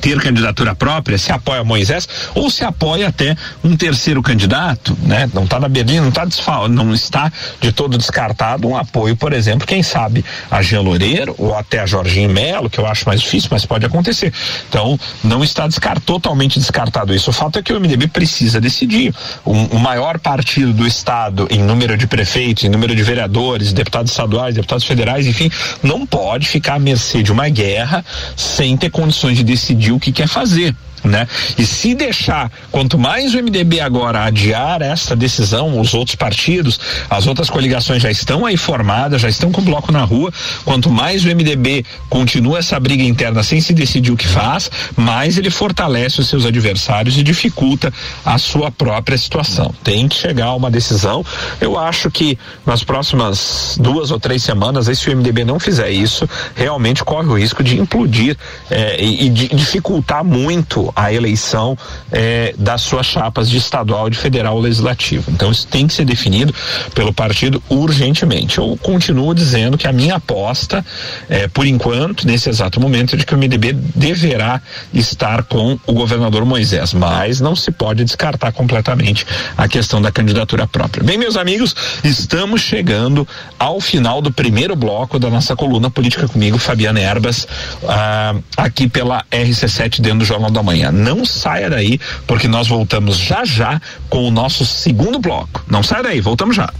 ter 0.00 0.20
candidatura 0.20 0.74
própria, 0.74 1.18
se 1.18 1.32
apoia 1.32 1.62
Moisés 1.62 2.08
ou 2.34 2.50
se 2.50 2.64
apoia 2.64 3.08
até 3.08 3.36
um 3.62 3.76
terceiro 3.76 4.22
candidato, 4.22 4.96
né? 5.02 5.28
Não 5.32 5.44
está 5.44 5.60
na 5.60 5.68
Berlim, 5.68 6.00
não 6.00 6.08
está 6.08 6.26
não 6.68 6.94
está 6.94 7.30
de 7.60 7.72
todo 7.72 7.98
descartado 7.98 8.68
um 8.68 8.76
apoio, 8.76 9.16
por 9.16 9.32
exemplo, 9.32 9.66
quem 9.66 9.82
sabe 9.82 10.24
a 10.50 10.62
Jean 10.62 10.80
Loureiro 10.80 11.34
ou 11.38 11.56
até 11.56 11.80
a 11.80 11.86
Jorginho 11.86 12.30
Melo, 12.30 12.70
que 12.70 12.78
eu 12.78 12.86
acho 12.86 13.06
mais 13.06 13.20
difícil, 13.20 13.48
mas 13.52 13.66
pode 13.66 13.84
acontecer. 13.84 14.32
Então, 14.68 14.98
não 15.22 15.42
está 15.42 15.66
descart, 15.66 16.02
totalmente 16.02 16.58
descartado 16.58 17.14
isso. 17.14 17.30
O 17.30 17.32
fato 17.32 17.58
é 17.58 17.62
que 17.62 17.72
o 17.72 17.80
MDB 17.80 18.08
precisa 18.08 18.60
decidir. 18.60 19.14
O, 19.44 19.52
o 19.52 19.78
maior 19.78 20.18
partido 20.18 20.72
do 20.72 20.86
estado 20.86 21.46
em 21.50 21.62
número 21.62 21.96
de 21.96 22.06
prefeitos, 22.06 22.64
em 22.64 22.68
número 22.68 22.94
de 22.94 23.02
vereadores, 23.02 23.72
deputados 23.72 24.10
estaduais, 24.10 24.54
deputados 24.54 24.84
federais, 24.84 25.26
enfim, 25.26 25.50
não 25.82 26.06
pode 26.06 26.46
ficar 26.46 26.74
à 26.74 26.78
mercê 26.78 27.22
de 27.22 27.32
uma 27.32 27.48
guerra 27.48 28.04
sem 28.36 28.76
ter 28.76 28.90
condições 28.90 29.36
de 29.36 29.44
decidir 29.44 29.89
decidir 29.90 29.92
o 29.92 30.00
que 30.00 30.12
quer 30.12 30.28
fazer 30.28 30.74
né? 31.04 31.26
E 31.56 31.64
se 31.64 31.94
deixar, 31.94 32.50
quanto 32.70 32.98
mais 32.98 33.34
o 33.34 33.42
MDB 33.42 33.80
agora 33.80 34.24
adiar 34.24 34.82
essa 34.82 35.16
decisão, 35.16 35.80
os 35.80 35.94
outros 35.94 36.14
partidos, 36.14 36.78
as 37.08 37.26
outras 37.26 37.48
coligações 37.48 38.02
já 38.02 38.10
estão 38.10 38.44
aí 38.44 38.56
formadas, 38.56 39.20
já 39.20 39.28
estão 39.28 39.50
com 39.50 39.62
bloco 39.62 39.90
na 39.92 40.02
rua, 40.02 40.32
quanto 40.64 40.90
mais 40.90 41.24
o 41.24 41.28
MDB 41.28 41.84
continua 42.08 42.58
essa 42.58 42.78
briga 42.78 43.02
interna 43.02 43.42
sem 43.42 43.60
se 43.60 43.72
decidir 43.72 44.12
o 44.12 44.16
que 44.16 44.26
faz, 44.26 44.70
mais 44.96 45.38
ele 45.38 45.50
fortalece 45.50 46.20
os 46.20 46.28
seus 46.28 46.44
adversários 46.44 47.16
e 47.16 47.22
dificulta 47.22 47.92
a 48.24 48.38
sua 48.38 48.70
própria 48.70 49.16
situação. 49.16 49.74
Tem 49.82 50.08
que 50.08 50.16
chegar 50.16 50.46
a 50.46 50.54
uma 50.54 50.70
decisão. 50.70 51.24
Eu 51.60 51.78
acho 51.78 52.10
que 52.10 52.38
nas 52.66 52.84
próximas 52.84 53.76
duas 53.80 54.10
ou 54.10 54.20
três 54.20 54.42
semanas, 54.42 54.88
aí, 54.88 54.96
se 54.96 55.08
o 55.10 55.16
MDB 55.16 55.44
não 55.44 55.58
fizer 55.58 55.90
isso, 55.90 56.28
realmente 56.54 57.04
corre 57.04 57.28
o 57.28 57.38
risco 57.38 57.62
de 57.62 57.78
implodir 57.78 58.36
eh, 58.70 59.02
e, 59.02 59.26
e 59.26 59.28
de 59.30 59.48
dificultar 59.48 60.24
muito 60.24 60.89
a 60.94 61.12
eleição 61.12 61.76
é, 62.10 62.54
das 62.58 62.82
suas 62.82 63.06
chapas 63.06 63.48
de 63.48 63.56
estadual 63.56 64.08
de 64.10 64.18
federal 64.18 64.58
legislativo. 64.58 65.30
Então 65.30 65.50
isso 65.50 65.66
tem 65.66 65.86
que 65.86 65.94
ser 65.94 66.04
definido 66.04 66.54
pelo 66.94 67.12
partido 67.12 67.62
urgentemente. 67.68 68.58
Eu 68.58 68.78
continuo 68.82 69.34
dizendo 69.34 69.76
que 69.76 69.86
a 69.86 69.92
minha 69.92 70.16
aposta, 70.16 70.84
é, 71.28 71.48
por 71.48 71.66
enquanto, 71.66 72.26
nesse 72.26 72.48
exato 72.48 72.80
momento, 72.80 73.14
é 73.14 73.18
de 73.18 73.26
que 73.26 73.34
o 73.34 73.38
MDB 73.38 73.72
deverá 73.72 74.60
estar 74.92 75.44
com 75.44 75.78
o 75.86 75.92
governador 75.92 76.44
Moisés, 76.44 76.92
mas 76.92 77.40
não 77.40 77.54
se 77.54 77.70
pode 77.70 78.04
descartar 78.04 78.52
completamente 78.52 79.26
a 79.56 79.68
questão 79.68 80.00
da 80.00 80.10
candidatura 80.10 80.66
própria. 80.66 81.02
Bem, 81.04 81.18
meus 81.18 81.36
amigos, 81.36 81.74
estamos 82.02 82.60
chegando 82.60 83.26
ao 83.58 83.80
final 83.80 84.20
do 84.22 84.32
primeiro 84.32 84.74
bloco 84.74 85.18
da 85.18 85.30
nossa 85.30 85.54
coluna 85.54 85.90
Política 85.90 86.26
Comigo, 86.28 86.58
Fabiana 86.58 87.00
Erbas, 87.00 87.46
ah, 87.86 88.34
aqui 88.56 88.88
pela 88.88 89.24
RC7 89.30 90.00
dentro 90.00 90.20
do 90.20 90.24
Jornal 90.24 90.50
da 90.50 90.62
Manhã 90.62 90.79
manhã. 90.80 90.90
Não 90.90 91.24
saia 91.24 91.68
daí, 91.68 92.00
porque 92.26 92.48
nós 92.48 92.66
voltamos 92.66 93.16
já 93.18 93.44
já 93.44 93.80
com 94.08 94.26
o 94.26 94.30
nosso 94.30 94.64
segundo 94.64 95.18
bloco. 95.18 95.62
Não 95.68 95.82
saia 95.82 96.02
daí, 96.02 96.20
voltamos 96.20 96.56
já. 96.56 96.72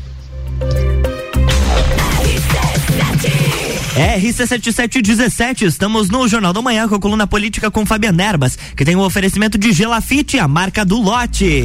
RC7717, 3.96 5.62
estamos 5.62 6.08
no 6.08 6.26
Jornal 6.26 6.52
da 6.52 6.62
Manhã 6.62 6.88
com 6.88 6.94
a 6.94 7.00
coluna 7.00 7.26
política 7.26 7.70
com 7.70 7.84
Fabiana 7.84 8.22
Erbas, 8.22 8.56
que 8.74 8.84
tem 8.84 8.96
o 8.96 9.00
um 9.00 9.02
oferecimento 9.02 9.58
de 9.58 9.72
Gelafite, 9.72 10.38
a 10.38 10.48
marca 10.48 10.84
do 10.84 11.00
lote. 11.00 11.64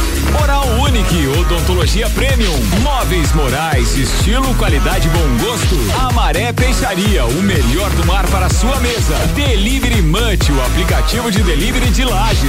Oral 0.39 0.65
Unique, 0.79 1.27
odontologia 1.27 2.09
premium, 2.11 2.57
móveis 2.81 3.33
morais, 3.33 3.97
estilo, 3.97 4.53
qualidade, 4.55 5.09
bom 5.09 5.45
gosto. 5.45 5.75
Amaré 5.99 6.53
Peixaria, 6.53 7.25
o 7.25 7.41
melhor 7.41 7.89
do 7.91 8.05
mar 8.05 8.25
para 8.27 8.49
sua 8.49 8.79
mesa. 8.79 9.15
Delivery 9.35 10.01
Munch, 10.01 10.49
o 10.51 10.61
aplicativo 10.65 11.29
de 11.29 11.43
delivery 11.43 11.89
de 11.89 12.05
lajes. 12.05 12.40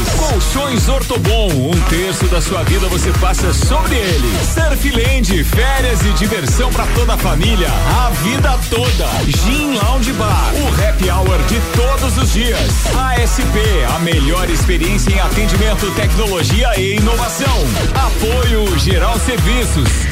Colchões 0.52 0.87
Ortobon, 0.87 1.49
um 1.49 1.80
terço 1.88 2.26
da 2.26 2.38
sua 2.38 2.62
vida 2.64 2.87
você 2.88 3.11
passa 3.12 3.54
sobre 3.54 3.97
ele. 3.97 4.28
Surfland, 4.44 5.44
férias 5.44 6.02
e 6.02 6.12
diversão 6.12 6.71
para 6.71 6.85
toda 6.88 7.14
a 7.14 7.16
família, 7.16 7.68
a 7.71 8.11
vida 8.11 8.59
toda. 8.68 9.09
Gin 9.26 9.78
Lounge 9.78 10.12
Bar, 10.12 10.52
o 10.54 10.88
happy 10.88 11.11
hour 11.11 11.38
de 11.49 11.59
todos 11.75 12.18
os 12.18 12.35
dias. 12.35 12.87
ASP, 12.94 13.42
a 13.97 13.99
melhor 14.00 14.50
experiência 14.50 15.11
em 15.12 15.21
atendimento, 15.21 15.90
tecnologia 15.92 16.78
e 16.78 16.97
inovação. 16.97 17.56
Apoio 17.94 18.78
Geral 18.78 19.18
Serviços. 19.21 20.12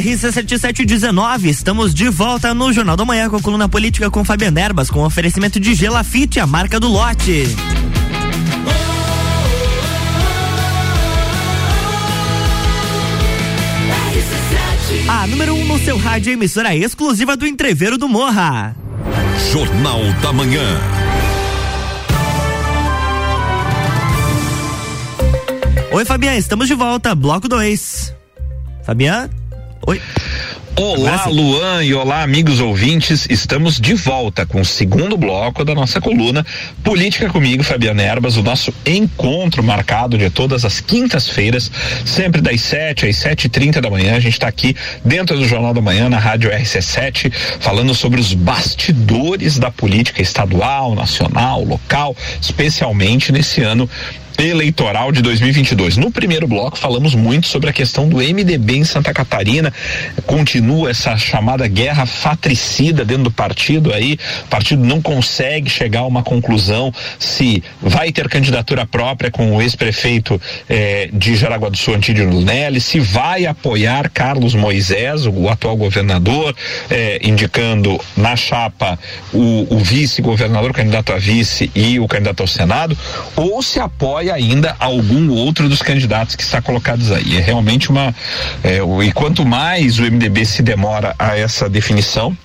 RC7719, 0.00 1.44
estamos 1.44 1.92
de 1.92 2.08
volta 2.08 2.54
no 2.54 2.72
Jornal 2.72 2.96
da 2.96 3.04
Manhã 3.04 3.28
com 3.28 3.36
a 3.36 3.42
coluna 3.42 3.68
política 3.68 4.10
com 4.10 4.24
Fabiana 4.24 4.58
Erbas, 4.58 4.88
com 4.88 5.04
oferecimento 5.04 5.60
de 5.60 5.74
Gelafite, 5.74 6.40
a 6.40 6.46
marca 6.46 6.80
do 6.80 6.88
lote. 6.88 7.44
A 15.08 15.26
número 15.26 15.54
1 15.54 15.60
um 15.60 15.64
no 15.66 15.78
seu 15.78 15.98
rádio, 15.98 16.32
emissora 16.32 16.74
exclusiva 16.74 17.36
do 17.36 17.46
Entreveiro 17.46 17.98
do 17.98 18.08
Morra. 18.08 18.74
Jornal 19.52 20.00
da 20.22 20.32
Manhã. 20.32 20.80
Oi, 25.90 26.04
Fabiana, 26.06 26.38
estamos 26.38 26.66
de 26.66 26.74
volta, 26.74 27.14
bloco 27.14 27.46
2. 27.46 28.14
Fabiana? 28.86 29.41
Oi. 29.84 30.00
Olá, 30.76 31.26
Luan 31.26 31.82
e 31.82 31.92
olá, 31.92 32.22
amigos 32.22 32.60
ouvintes. 32.60 33.26
Estamos 33.28 33.80
de 33.80 33.94
volta 33.94 34.46
com 34.46 34.60
o 34.60 34.64
segundo 34.64 35.16
bloco 35.16 35.64
da 35.64 35.74
nossa 35.74 36.00
coluna 36.00 36.46
Política 36.84 37.28
comigo, 37.28 37.64
Fabiana 37.64 38.00
Erbas, 38.00 38.36
o 38.36 38.42
nosso 38.42 38.72
encontro 38.86 39.62
marcado 39.62 40.16
de 40.16 40.30
todas 40.30 40.64
as 40.64 40.80
quintas-feiras, 40.80 41.70
sempre 42.06 42.40
das 42.40 42.60
7 42.60 43.06
às 43.06 43.16
sete 43.16 43.46
e 43.46 43.48
trinta 43.48 43.80
da 43.80 43.90
manhã. 43.90 44.14
A 44.14 44.20
gente 44.20 44.34
está 44.34 44.46
aqui 44.46 44.76
dentro 45.04 45.36
do 45.36 45.46
Jornal 45.46 45.74
da 45.74 45.80
Manhã, 45.80 46.08
na 46.08 46.18
Rádio 46.18 46.50
RC7, 46.50 47.32
falando 47.58 47.92
sobre 47.92 48.20
os 48.20 48.32
bastidores 48.32 49.58
da 49.58 49.70
política 49.70 50.22
estadual, 50.22 50.94
nacional, 50.94 51.64
local, 51.64 52.16
especialmente 52.40 53.32
nesse 53.32 53.62
ano 53.62 53.90
eleitoral 54.38 55.12
de 55.12 55.22
2022. 55.22 55.96
No 55.96 56.10
primeiro 56.10 56.46
bloco 56.46 56.78
falamos 56.78 57.14
muito 57.14 57.46
sobre 57.46 57.70
a 57.70 57.72
questão 57.72 58.08
do 58.08 58.18
MDB 58.18 58.76
em 58.76 58.84
Santa 58.84 59.12
Catarina. 59.12 59.72
Continua 60.26 60.90
essa 60.90 61.16
chamada 61.16 61.66
guerra 61.66 62.06
fatricida 62.06 63.04
dentro 63.04 63.24
do 63.24 63.30
partido 63.30 63.92
aí. 63.92 64.18
O 64.44 64.48
partido 64.48 64.84
não 64.84 65.00
consegue 65.00 65.68
chegar 65.68 66.00
a 66.00 66.06
uma 66.06 66.22
conclusão 66.22 66.92
se 67.18 67.62
vai 67.80 68.12
ter 68.12 68.28
candidatura 68.28 68.86
própria 68.86 69.30
com 69.30 69.56
o 69.56 69.62
ex-prefeito 69.62 70.40
eh, 70.68 71.08
de 71.12 71.36
Jaraguá 71.36 71.68
do 71.68 71.76
Sul, 71.76 71.94
Antídio 71.94 72.28
Lunelli, 72.28 72.80
se 72.80 73.00
vai 73.00 73.46
apoiar 73.46 74.10
Carlos 74.10 74.54
Moisés, 74.54 75.26
o, 75.26 75.48
atual 75.48 75.76
governador, 75.76 76.54
eh, 76.90 77.20
indicando 77.22 78.00
na 78.16 78.36
chapa 78.36 78.98
o, 79.32 79.66
o 79.74 79.78
vice-governador, 79.78 80.72
candidato 80.72 81.12
a 81.12 81.18
vice 81.18 81.70
e 81.74 81.98
o 81.98 82.08
candidato 82.08 82.40
ao 82.40 82.46
Senado, 82.46 82.96
ou 83.36 83.62
se 83.62 83.78
apoia 83.78 84.21
ainda 84.30 84.76
algum 84.78 85.30
outro 85.30 85.68
dos 85.68 85.82
candidatos 85.82 86.34
que 86.34 86.42
está 86.42 86.60
colocados 86.60 87.10
aí. 87.10 87.36
É 87.36 87.40
realmente 87.40 87.90
uma. 87.90 88.14
É, 88.62 88.78
e 89.04 89.12
quanto 89.12 89.44
mais 89.44 89.98
o 89.98 90.02
MDB 90.02 90.44
se 90.44 90.62
demora 90.62 91.14
a 91.18 91.36
essa 91.36 91.68
definição, 91.68 92.36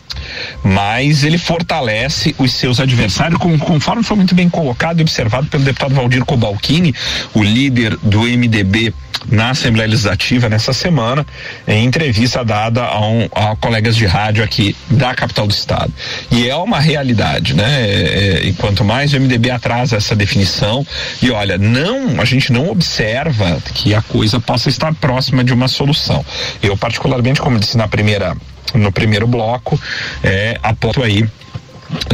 mas 0.63 1.23
ele 1.23 1.37
fortalece 1.37 2.35
os 2.37 2.53
seus 2.53 2.79
adversários, 2.79 3.39
conforme 3.39 4.03
foi 4.03 4.17
muito 4.17 4.35
bem 4.35 4.49
colocado 4.49 4.99
e 4.99 5.01
observado 5.01 5.47
pelo 5.47 5.63
deputado 5.63 5.95
Valdir 5.95 6.23
Cobalcini, 6.25 6.93
o 7.33 7.43
líder 7.43 7.97
do 7.97 8.21
MDB 8.21 8.93
na 9.29 9.49
Assembleia 9.49 9.89
Legislativa 9.89 10.47
nessa 10.49 10.73
semana, 10.73 11.25
em 11.67 11.85
entrevista 11.85 12.43
dada 12.43 12.83
a, 12.83 13.05
um, 13.05 13.27
a 13.33 13.55
colegas 13.55 13.95
de 13.95 14.05
rádio 14.05 14.43
aqui 14.43 14.75
da 14.89 15.13
capital 15.13 15.47
do 15.47 15.51
estado. 15.51 15.91
E 16.31 16.47
é 16.47 16.55
uma 16.55 16.79
realidade, 16.79 17.53
né? 17.53 17.87
É, 17.87 18.39
é, 18.43 18.45
e 18.45 18.53
quanto 18.53 18.83
mais 18.83 19.13
o 19.13 19.19
MDB 19.19 19.49
atrasa 19.49 19.97
essa 19.97 20.15
definição, 20.15 20.85
e 21.21 21.31
olha, 21.31 21.57
não, 21.57 22.21
a 22.21 22.25
gente 22.25 22.51
não 22.51 22.69
observa 22.69 23.59
que 23.73 23.93
a 23.93 24.01
coisa 24.01 24.39
possa 24.39 24.69
estar 24.69 24.93
próxima 24.95 25.43
de 25.43 25.53
uma 25.53 25.67
solução. 25.67 26.25
Eu, 26.61 26.77
particularmente, 26.77 27.41
como 27.41 27.59
disse 27.59 27.77
na 27.77 27.87
primeira 27.87 28.35
no 28.73 28.91
primeiro 28.91 29.27
bloco, 29.27 29.79
é, 30.23 30.57
aponto 30.61 31.03
aí 31.03 31.27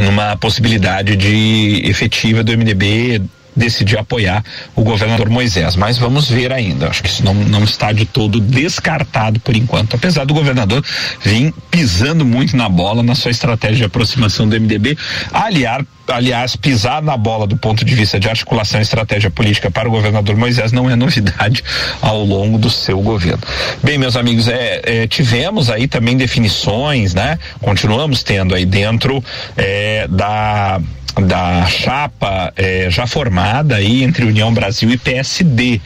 numa 0.00 0.36
possibilidade 0.36 1.16
de 1.16 1.82
efetiva 1.84 2.44
do 2.44 2.52
MDB 2.52 3.22
decidir 3.56 3.98
apoiar 3.98 4.44
o 4.74 4.82
governador 4.82 5.28
Moisés. 5.28 5.76
Mas 5.76 5.98
vamos 5.98 6.28
ver 6.28 6.52
ainda. 6.52 6.88
Acho 6.88 7.02
que 7.02 7.08
isso 7.08 7.24
não, 7.24 7.34
não 7.34 7.64
está 7.64 7.92
de 7.92 8.04
todo 8.04 8.40
descartado 8.40 9.40
por 9.40 9.56
enquanto. 9.56 9.96
Apesar 9.96 10.24
do 10.24 10.34
governador 10.34 10.84
vir 11.22 11.52
pisando 11.70 12.24
muito 12.24 12.56
na 12.56 12.68
bola 12.68 13.02
na 13.02 13.14
sua 13.14 13.30
estratégia 13.30 13.76
de 13.76 13.84
aproximação 13.84 14.48
do 14.48 14.58
MDB, 14.60 14.96
aliar 15.32 15.84
aliás, 16.08 16.54
pisar 16.56 17.02
na 17.02 17.16
bola 17.16 17.46
do 17.46 17.56
ponto 17.56 17.84
de 17.84 17.94
vista 17.94 18.20
de 18.20 18.28
articulação 18.28 18.80
e 18.80 18.82
estratégia 18.82 19.30
política 19.30 19.70
para 19.70 19.88
o 19.88 19.90
governador 19.90 20.36
Moisés 20.36 20.72
não 20.72 20.88
é 20.90 20.96
novidade 20.96 21.64
ao 22.00 22.24
longo 22.24 22.58
do 22.58 22.70
seu 22.70 23.00
governo. 23.00 23.42
Bem, 23.82 23.98
meus 23.98 24.16
amigos, 24.16 24.48
é, 24.48 24.82
é 24.84 25.06
tivemos 25.06 25.70
aí 25.70 25.86
também 25.88 26.16
definições, 26.16 27.14
né? 27.14 27.38
Continuamos 27.60 28.22
tendo 28.22 28.54
aí 28.54 28.66
dentro 28.66 29.22
é, 29.56 30.06
da 30.08 30.80
da 31.20 31.64
chapa 31.66 32.52
eh, 32.56 32.88
já 32.90 33.06
formada 33.06 33.43
aí 33.76 34.02
entre 34.02 34.24
União 34.24 34.52
Brasil 34.52 34.90
e 34.90 34.96
PSD, 34.96 35.80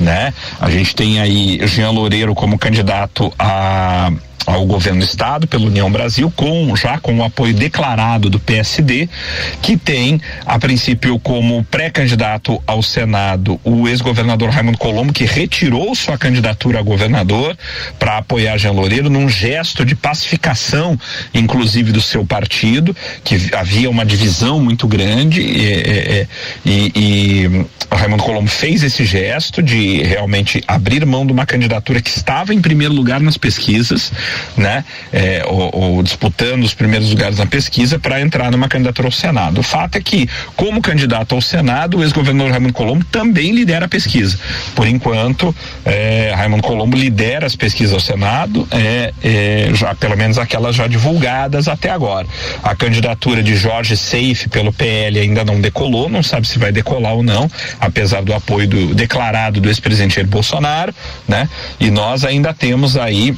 né? 0.00 0.32
A 0.60 0.70
gente 0.70 0.94
tem 0.94 1.20
aí 1.20 1.60
Jean 1.66 1.90
Loureiro 1.90 2.34
como 2.34 2.58
candidato 2.58 3.32
a 3.38 4.12
ao 4.46 4.66
governo 4.66 5.00
do 5.00 5.04
estado 5.04 5.46
pela 5.46 5.66
União 5.66 5.90
Brasil 5.90 6.32
com 6.34 6.74
já 6.76 6.98
com 6.98 7.16
o 7.18 7.24
apoio 7.24 7.54
declarado 7.54 8.28
do 8.28 8.38
PSD 8.38 9.08
que 9.62 9.76
tem 9.76 10.20
a 10.44 10.58
princípio 10.58 11.18
como 11.18 11.64
pré-candidato 11.64 12.62
ao 12.66 12.82
Senado 12.82 13.58
o 13.64 13.88
ex-governador 13.88 14.50
Raimundo 14.50 14.78
Colombo 14.78 15.12
que 15.12 15.24
retirou 15.24 15.94
sua 15.94 16.18
candidatura 16.18 16.78
a 16.78 16.82
governador 16.82 17.56
para 17.98 18.18
apoiar 18.18 18.58
Jean 18.58 18.72
Loureiro 18.72 19.08
num 19.08 19.28
gesto 19.28 19.84
de 19.84 19.94
pacificação 19.94 20.98
inclusive 21.32 21.92
do 21.92 22.00
seu 22.00 22.24
partido 22.24 22.94
que 23.22 23.54
havia 23.54 23.88
uma 23.88 24.04
divisão 24.04 24.60
muito 24.60 24.86
grande 24.86 25.40
e, 25.40 26.26
e, 26.64 26.92
e 26.94 27.66
Raimundo 27.90 28.22
Colombo 28.22 28.50
fez 28.50 28.82
esse 28.82 29.04
gesto 29.04 29.62
de 29.62 30.02
realmente 30.02 30.62
abrir 30.66 31.06
mão 31.06 31.24
de 31.24 31.32
uma 31.32 31.46
candidatura 31.46 32.02
que 32.02 32.10
estava 32.10 32.52
em 32.52 32.60
primeiro 32.60 32.92
lugar 32.92 33.20
nas 33.20 33.38
pesquisas 33.38 34.12
né? 34.56 34.84
É, 35.12 35.44
ou, 35.46 35.70
ou, 35.72 36.02
disputando 36.02 36.62
os 36.64 36.74
primeiros 36.74 37.10
lugares 37.10 37.38
na 37.38 37.46
pesquisa 37.46 37.98
para 37.98 38.20
entrar 38.20 38.50
numa 38.50 38.68
candidatura 38.68 39.08
ao 39.08 39.12
Senado. 39.12 39.60
O 39.60 39.62
fato 39.62 39.96
é 39.96 40.00
que, 40.00 40.28
como 40.56 40.80
candidato 40.80 41.34
ao 41.34 41.40
Senado, 41.40 41.98
o 41.98 42.02
ex-governador 42.02 42.50
Raimundo 42.50 42.72
Colombo 42.72 43.04
também 43.06 43.52
lidera 43.52 43.86
a 43.86 43.88
pesquisa. 43.88 44.38
Por 44.74 44.86
enquanto, 44.86 45.54
é, 45.84 46.32
Raimundo 46.34 46.62
Colombo 46.62 46.96
lidera 46.96 47.46
as 47.46 47.56
pesquisas 47.56 47.94
ao 47.94 48.00
Senado, 48.00 48.66
é, 48.70 49.12
é, 49.22 49.70
já 49.74 49.94
pelo 49.94 50.16
menos 50.16 50.38
aquelas 50.38 50.74
já 50.74 50.86
divulgadas 50.86 51.68
até 51.68 51.90
agora. 51.90 52.26
A 52.62 52.74
candidatura 52.74 53.42
de 53.42 53.54
Jorge 53.56 53.96
Seife 53.96 54.48
pelo 54.48 54.72
PL 54.72 55.18
ainda 55.18 55.44
não 55.44 55.60
decolou, 55.60 56.08
não 56.08 56.22
sabe 56.22 56.46
se 56.46 56.58
vai 56.58 56.72
decolar 56.72 57.14
ou 57.14 57.22
não, 57.22 57.50
apesar 57.80 58.22
do 58.22 58.32
apoio 58.32 58.68
do, 58.68 58.94
declarado 58.94 59.60
do 59.60 59.68
ex-presidente 59.68 60.22
Bolsonaro, 60.24 60.94
né? 61.28 61.48
E 61.78 61.90
nós 61.90 62.24
ainda 62.24 62.52
temos 62.52 62.96
aí 62.96 63.34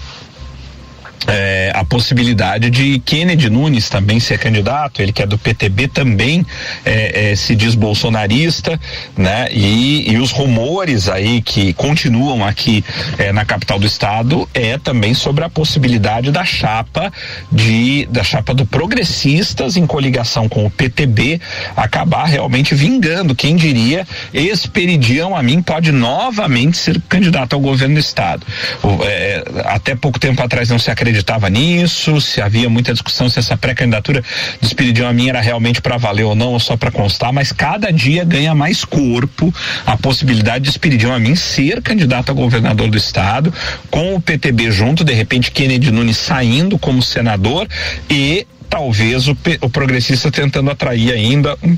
é, 1.26 1.72
a 1.74 1.84
possibilidade 1.84 2.70
de 2.70 2.98
Kennedy 3.00 3.50
Nunes 3.50 3.88
também 3.88 4.20
ser 4.20 4.38
candidato, 4.38 5.02
ele 5.02 5.12
que 5.12 5.22
é 5.22 5.26
do 5.26 5.38
PTB 5.38 5.88
também 5.88 6.44
é, 6.84 7.30
é, 7.30 7.36
se 7.36 7.56
diz 7.56 7.74
bolsonarista, 7.74 8.78
né? 9.16 9.48
E, 9.50 10.12
e, 10.12 10.18
os 10.18 10.30
rumores 10.30 11.08
aí 11.08 11.42
que 11.42 11.72
continuam 11.72 12.44
aqui 12.44 12.84
é, 13.18 13.32
na 13.32 13.44
capital 13.44 13.78
do 13.78 13.86
estado 13.86 14.48
é 14.54 14.78
também 14.78 15.14
sobre 15.14 15.44
a 15.44 15.48
possibilidade 15.48 16.30
da 16.30 16.44
chapa 16.44 17.12
de 17.50 18.06
da 18.06 18.22
chapa 18.22 18.54
do 18.54 18.64
progressistas 18.64 19.76
em 19.76 19.86
coligação 19.86 20.48
com 20.48 20.64
o 20.64 20.70
PTB 20.70 21.40
acabar 21.76 22.26
realmente 22.26 22.74
vingando, 22.74 23.34
quem 23.34 23.56
diria, 23.56 24.06
Esperidião 24.32 25.36
a 25.36 25.42
mim 25.42 25.60
pode 25.60 25.92
novamente 25.92 26.76
ser 26.76 27.00
candidato 27.08 27.54
ao 27.54 27.60
governo 27.60 27.94
do 27.94 28.00
estado. 28.00 28.46
O, 28.82 29.04
é, 29.04 29.42
até 29.64 29.94
pouco 29.94 30.18
tempo 30.18 30.42
atrás 30.42 30.68
não 30.68 30.78
se 30.78 30.90
acreditava 30.90 31.05
acreditava 31.06 31.48
nisso, 31.48 32.20
se 32.20 32.40
havia 32.40 32.68
muita 32.68 32.92
discussão 32.92 33.28
se 33.28 33.38
essa 33.38 33.56
pré-candidatura 33.56 34.22
de 34.60 34.66
Espiridião 34.66 35.08
a 35.08 35.12
mim 35.12 35.28
era 35.28 35.40
realmente 35.40 35.80
para 35.80 35.96
valer 35.96 36.24
ou 36.24 36.34
não, 36.34 36.52
ou 36.52 36.58
só 36.58 36.76
para 36.76 36.90
constar, 36.90 37.32
mas 37.32 37.52
cada 37.52 37.92
dia 37.92 38.24
ganha 38.24 38.54
mais 38.56 38.84
corpo 38.84 39.54
a 39.86 39.96
possibilidade 39.96 40.64
de 40.64 40.70
Espiridião 40.70 41.12
a 41.12 41.18
mim 41.18 41.36
ser 41.36 41.80
candidato 41.80 42.30
a 42.32 42.34
governador 42.34 42.90
do 42.90 42.96
estado, 42.96 43.54
com 43.88 44.16
o 44.16 44.20
PTB 44.20 44.72
junto, 44.72 45.04
de 45.04 45.12
repente 45.12 45.52
Kennedy 45.52 45.92
Nunes 45.92 46.16
saindo 46.16 46.76
como 46.76 47.00
senador 47.00 47.68
e 48.10 48.44
talvez 48.68 49.28
o, 49.28 49.36
o 49.60 49.70
progressista 49.70 50.30
tentando 50.30 50.70
atrair 50.72 51.12
ainda 51.12 51.56
um 51.62 51.76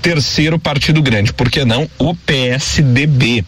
terceiro 0.00 0.58
partido 0.58 1.02
grande, 1.02 1.32
por 1.32 1.50
que 1.50 1.62
não 1.64 1.90
o 1.98 2.14
PSDB? 2.14 3.44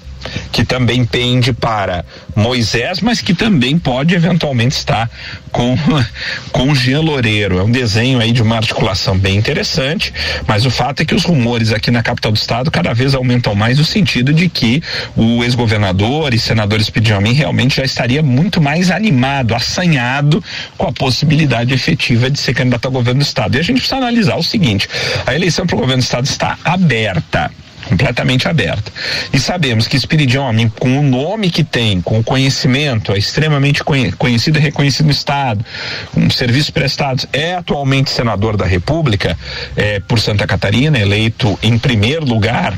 Que 0.52 0.64
também 0.64 1.04
pende 1.04 1.52
para 1.52 2.04
Moisés, 2.34 3.00
mas 3.00 3.20
que 3.20 3.34
também 3.34 3.78
pode 3.78 4.14
eventualmente 4.14 4.76
estar 4.76 5.10
com 5.50 5.76
com 6.52 6.74
Jean 6.74 7.00
Loureiro. 7.00 7.58
É 7.58 7.62
um 7.62 7.70
desenho 7.70 8.20
aí 8.20 8.32
de 8.32 8.42
uma 8.42 8.56
articulação 8.56 9.18
bem 9.18 9.36
interessante, 9.36 10.12
mas 10.46 10.64
o 10.64 10.70
fato 10.70 11.00
é 11.00 11.04
que 11.04 11.14
os 11.14 11.24
rumores 11.24 11.72
aqui 11.72 11.90
na 11.90 12.02
capital 12.02 12.32
do 12.32 12.36
estado 12.36 12.70
cada 12.70 12.92
vez 12.92 13.14
aumentam 13.14 13.54
mais 13.54 13.78
no 13.78 13.84
sentido 13.84 14.32
de 14.32 14.48
que 14.48 14.82
o 15.16 15.42
ex-governador 15.44 16.34
e 16.34 16.38
senadores 16.38 16.90
Pidjamin 16.90 17.32
realmente 17.32 17.76
já 17.76 17.84
estaria 17.84 18.22
muito 18.22 18.60
mais 18.60 18.90
animado, 18.90 19.54
assanhado 19.54 20.42
com 20.76 20.86
a 20.86 20.92
possibilidade 20.92 21.74
efetiva 21.74 22.30
de 22.30 22.38
ser 22.38 22.54
candidato 22.54 22.86
ao 22.86 22.92
governo 22.92 23.20
do 23.20 23.26
estado. 23.26 23.56
E 23.56 23.60
a 23.60 23.62
gente 23.62 23.78
precisa 23.78 23.96
analisar 23.96 24.36
o 24.36 24.42
seguinte: 24.42 24.88
a 25.26 25.34
eleição 25.34 25.66
para 25.66 25.76
o 25.76 25.80
governo 25.80 26.02
do 26.02 26.04
estado 26.04 26.24
está 26.24 26.58
aberta 26.64 27.50
completamente 27.88 28.46
aberta. 28.46 28.92
E 29.32 29.38
sabemos 29.38 29.88
que 29.88 29.96
Espiridião 29.96 30.46
Amin, 30.46 30.68
com 30.68 30.98
o 30.98 31.02
nome 31.02 31.50
que 31.50 31.64
tem, 31.64 32.00
com 32.00 32.18
o 32.18 32.24
conhecimento, 32.24 33.12
é 33.12 33.18
extremamente 33.18 33.82
conhecido 34.16 34.58
e 34.58 34.62
reconhecido 34.62 35.06
no 35.06 35.12
Estado, 35.12 35.64
com 36.12 36.28
serviços 36.30 36.70
prestados, 36.70 37.26
é 37.32 37.54
atualmente 37.54 38.10
senador 38.10 38.56
da 38.56 38.66
República 38.66 39.36
é, 39.76 40.00
por 40.00 40.20
Santa 40.20 40.46
Catarina, 40.46 40.98
eleito 40.98 41.58
em 41.62 41.78
primeiro 41.78 42.24
lugar 42.24 42.76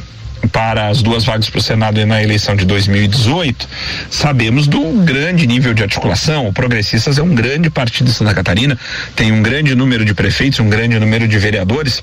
para 0.53 0.89
as 0.89 1.03
duas 1.03 1.25
vagas 1.25 1.51
para 1.51 1.59
o 1.59 1.63
Senado 1.63 2.05
na 2.07 2.23
eleição 2.23 2.57
de 2.57 2.65
2018, 2.65 3.69
sabemos 4.11 4.67
do 4.67 4.81
grande 5.05 5.47
nível 5.47 5.75
de 5.75 5.83
articulação. 5.83 6.49
O 6.49 6.53
Progressistas 6.53 7.19
é 7.19 7.23
um 7.23 7.35
grande 7.35 7.69
partido 7.69 8.07
de 8.07 8.15
Santa 8.15 8.35
Catarina, 8.35 8.79
tem 9.15 9.33
um 9.33 9.43
grande 9.43 9.75
número 9.75 10.05
de 10.05 10.15
prefeitos, 10.15 10.59
um 10.61 10.69
grande 10.69 10.99
número 10.99 11.29
de 11.29 11.39
vereadores 11.39 12.03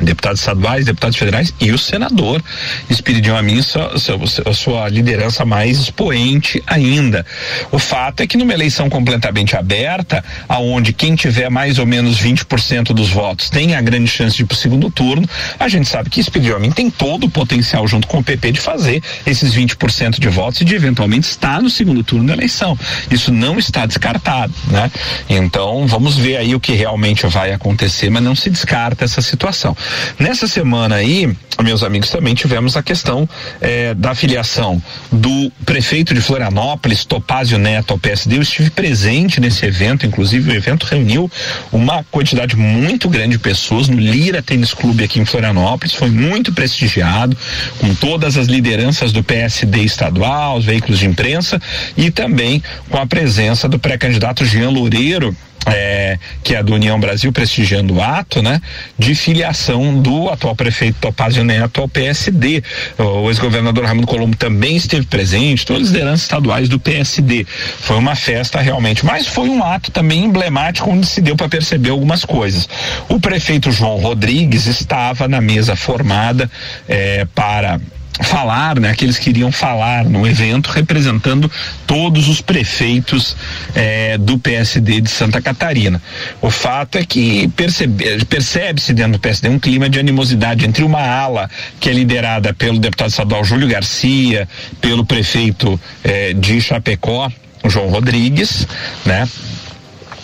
deputados 0.00 0.40
estaduais, 0.40 0.84
deputados 0.84 1.16
federais 1.16 1.54
e 1.60 1.72
o 1.72 1.78
senador 1.78 2.42
Espiridião 2.88 3.36
Amin, 3.36 3.62
sua, 3.62 3.98
sua, 3.98 4.54
sua 4.54 4.88
liderança 4.88 5.44
mais 5.44 5.78
expoente 5.78 6.62
ainda. 6.66 7.24
O 7.70 7.78
fato 7.78 8.22
é 8.22 8.26
que 8.26 8.36
numa 8.36 8.52
eleição 8.52 8.88
completamente 8.88 9.56
aberta, 9.56 10.24
aonde 10.48 10.92
quem 10.92 11.14
tiver 11.14 11.50
mais 11.50 11.78
ou 11.78 11.86
menos 11.86 12.20
20% 12.20 12.92
dos 12.92 13.10
votos 13.10 13.50
tem 13.50 13.74
a 13.74 13.80
grande 13.80 14.10
chance 14.10 14.36
de 14.36 14.42
ir 14.42 14.46
para 14.46 14.54
o 14.54 14.58
segundo 14.58 14.90
turno, 14.90 15.28
a 15.58 15.68
gente 15.68 15.88
sabe 15.88 16.10
que 16.10 16.20
Espiridião 16.20 16.56
Amin 16.56 16.70
tem 16.70 16.90
todo 16.90 17.24
o 17.24 17.30
potencial 17.30 17.86
junto 17.86 18.06
com 18.06 18.18
o 18.18 18.24
PP 18.24 18.52
de 18.52 18.60
fazer 18.60 19.02
esses 19.26 19.54
20% 19.54 20.18
de 20.18 20.28
votos 20.28 20.60
e 20.60 20.64
de 20.64 20.74
eventualmente 20.74 21.28
estar 21.28 21.62
no 21.62 21.70
segundo 21.70 22.02
turno 22.02 22.26
da 22.26 22.32
eleição. 22.32 22.78
Isso 23.10 23.32
não 23.32 23.58
está 23.58 23.86
descartado, 23.86 24.52
né? 24.68 24.90
Então, 25.28 25.86
vamos 25.86 26.16
ver 26.16 26.36
aí 26.36 26.54
o 26.54 26.60
que 26.60 26.72
realmente 26.72 27.26
vai 27.26 27.52
acontecer, 27.52 28.10
mas 28.10 28.22
não 28.22 28.34
se 28.34 28.50
descarta 28.50 29.04
essa 29.04 29.22
situação. 29.22 29.76
Nessa 30.18 30.46
semana 30.46 30.96
aí, 30.96 31.34
meus 31.62 31.82
amigos, 31.82 32.10
também 32.10 32.34
tivemos 32.34 32.76
a 32.76 32.82
questão 32.82 33.28
eh, 33.60 33.94
da 33.94 34.14
filiação 34.14 34.82
do 35.10 35.50
prefeito 35.64 36.14
de 36.14 36.20
Florianópolis, 36.20 37.04
Topázio 37.04 37.58
Neto, 37.58 37.92
ao 37.92 37.98
PSD. 37.98 38.36
Eu 38.36 38.42
estive 38.42 38.70
presente 38.70 39.40
nesse 39.40 39.64
evento, 39.64 40.06
inclusive 40.06 40.50
o 40.50 40.54
evento 40.54 40.84
reuniu 40.84 41.30
uma 41.72 42.04
quantidade 42.10 42.56
muito 42.56 43.08
grande 43.08 43.32
de 43.32 43.38
pessoas 43.38 43.88
no 43.88 43.98
Lira 43.98 44.42
Tênis 44.42 44.74
Clube 44.74 45.04
aqui 45.04 45.20
em 45.20 45.24
Florianópolis. 45.24 45.94
Foi 45.94 46.10
muito 46.10 46.52
prestigiado, 46.52 47.36
com 47.78 47.94
todas 47.94 48.36
as 48.36 48.46
lideranças 48.46 49.12
do 49.12 49.22
PSD 49.22 49.82
estadual, 49.82 50.58
os 50.58 50.64
veículos 50.64 50.98
de 50.98 51.06
imprensa 51.06 51.60
e 51.96 52.10
também 52.10 52.62
com 52.88 52.98
a 52.98 53.06
presença 53.06 53.68
do 53.68 53.78
pré-candidato 53.78 54.44
Jean 54.44 54.70
Loureiro 54.70 55.36
é, 55.66 56.18
que 56.42 56.54
é 56.54 56.62
do 56.62 56.74
União 56.74 56.98
Brasil, 56.98 57.32
prestigiando 57.32 57.94
o 57.94 58.02
ato, 58.02 58.42
né, 58.42 58.60
de 58.98 59.14
filiação 59.14 60.00
do 60.00 60.28
atual 60.28 60.54
prefeito 60.54 60.98
Topazio 61.00 61.44
Neto 61.44 61.80
ao 61.80 61.88
PSD. 61.88 62.62
O 62.98 63.30
ex-governador 63.30 63.84
Raimundo 63.84 64.06
Colombo 64.06 64.36
também 64.36 64.76
esteve 64.76 65.06
presente, 65.06 65.64
todas 65.64 65.84
as 65.84 65.88
lideranças 65.88 66.22
estaduais 66.22 66.68
do 66.68 66.78
PSD. 66.78 67.46
Foi 67.46 67.96
uma 67.96 68.14
festa 68.14 68.60
realmente, 68.60 69.04
mas 69.04 69.26
foi 69.26 69.48
um 69.48 69.62
ato 69.62 69.90
também 69.90 70.24
emblemático 70.24 70.90
onde 70.90 71.06
se 71.06 71.20
deu 71.20 71.36
para 71.36 71.48
perceber 71.48 71.90
algumas 71.90 72.24
coisas. 72.24 72.68
O 73.08 73.18
prefeito 73.18 73.72
João 73.72 73.96
Rodrigues 73.96 74.66
estava 74.66 75.28
na 75.28 75.40
mesa 75.40 75.76
formada 75.76 76.50
é, 76.88 77.26
para 77.34 77.80
falar, 78.22 78.78
né? 78.78 78.94
Que 78.94 79.04
eles 79.04 79.18
queriam 79.18 79.50
falar 79.50 80.04
no 80.04 80.26
evento 80.26 80.70
representando 80.70 81.50
todos 81.86 82.28
os 82.28 82.40
prefeitos 82.40 83.36
eh, 83.74 84.16
do 84.18 84.38
PSD 84.38 85.00
de 85.00 85.10
Santa 85.10 85.42
Catarina. 85.42 86.00
O 86.40 86.50
fato 86.50 86.96
é 86.96 87.04
que 87.04 87.48
percebe, 87.48 88.24
percebe-se 88.26 88.92
dentro 88.92 89.12
do 89.12 89.18
PSD 89.18 89.48
um 89.48 89.58
clima 89.58 89.88
de 89.88 89.98
animosidade 89.98 90.64
entre 90.64 90.84
uma 90.84 91.00
ala 91.00 91.50
que 91.80 91.90
é 91.90 91.92
liderada 91.92 92.54
pelo 92.54 92.78
deputado 92.78 93.10
estadual 93.10 93.44
Júlio 93.44 93.68
Garcia, 93.68 94.48
pelo 94.80 95.04
prefeito 95.04 95.80
eh, 96.04 96.32
de 96.34 96.60
Chapecó, 96.60 97.30
João 97.64 97.88
Rodrigues, 97.88 98.66
né? 99.04 99.28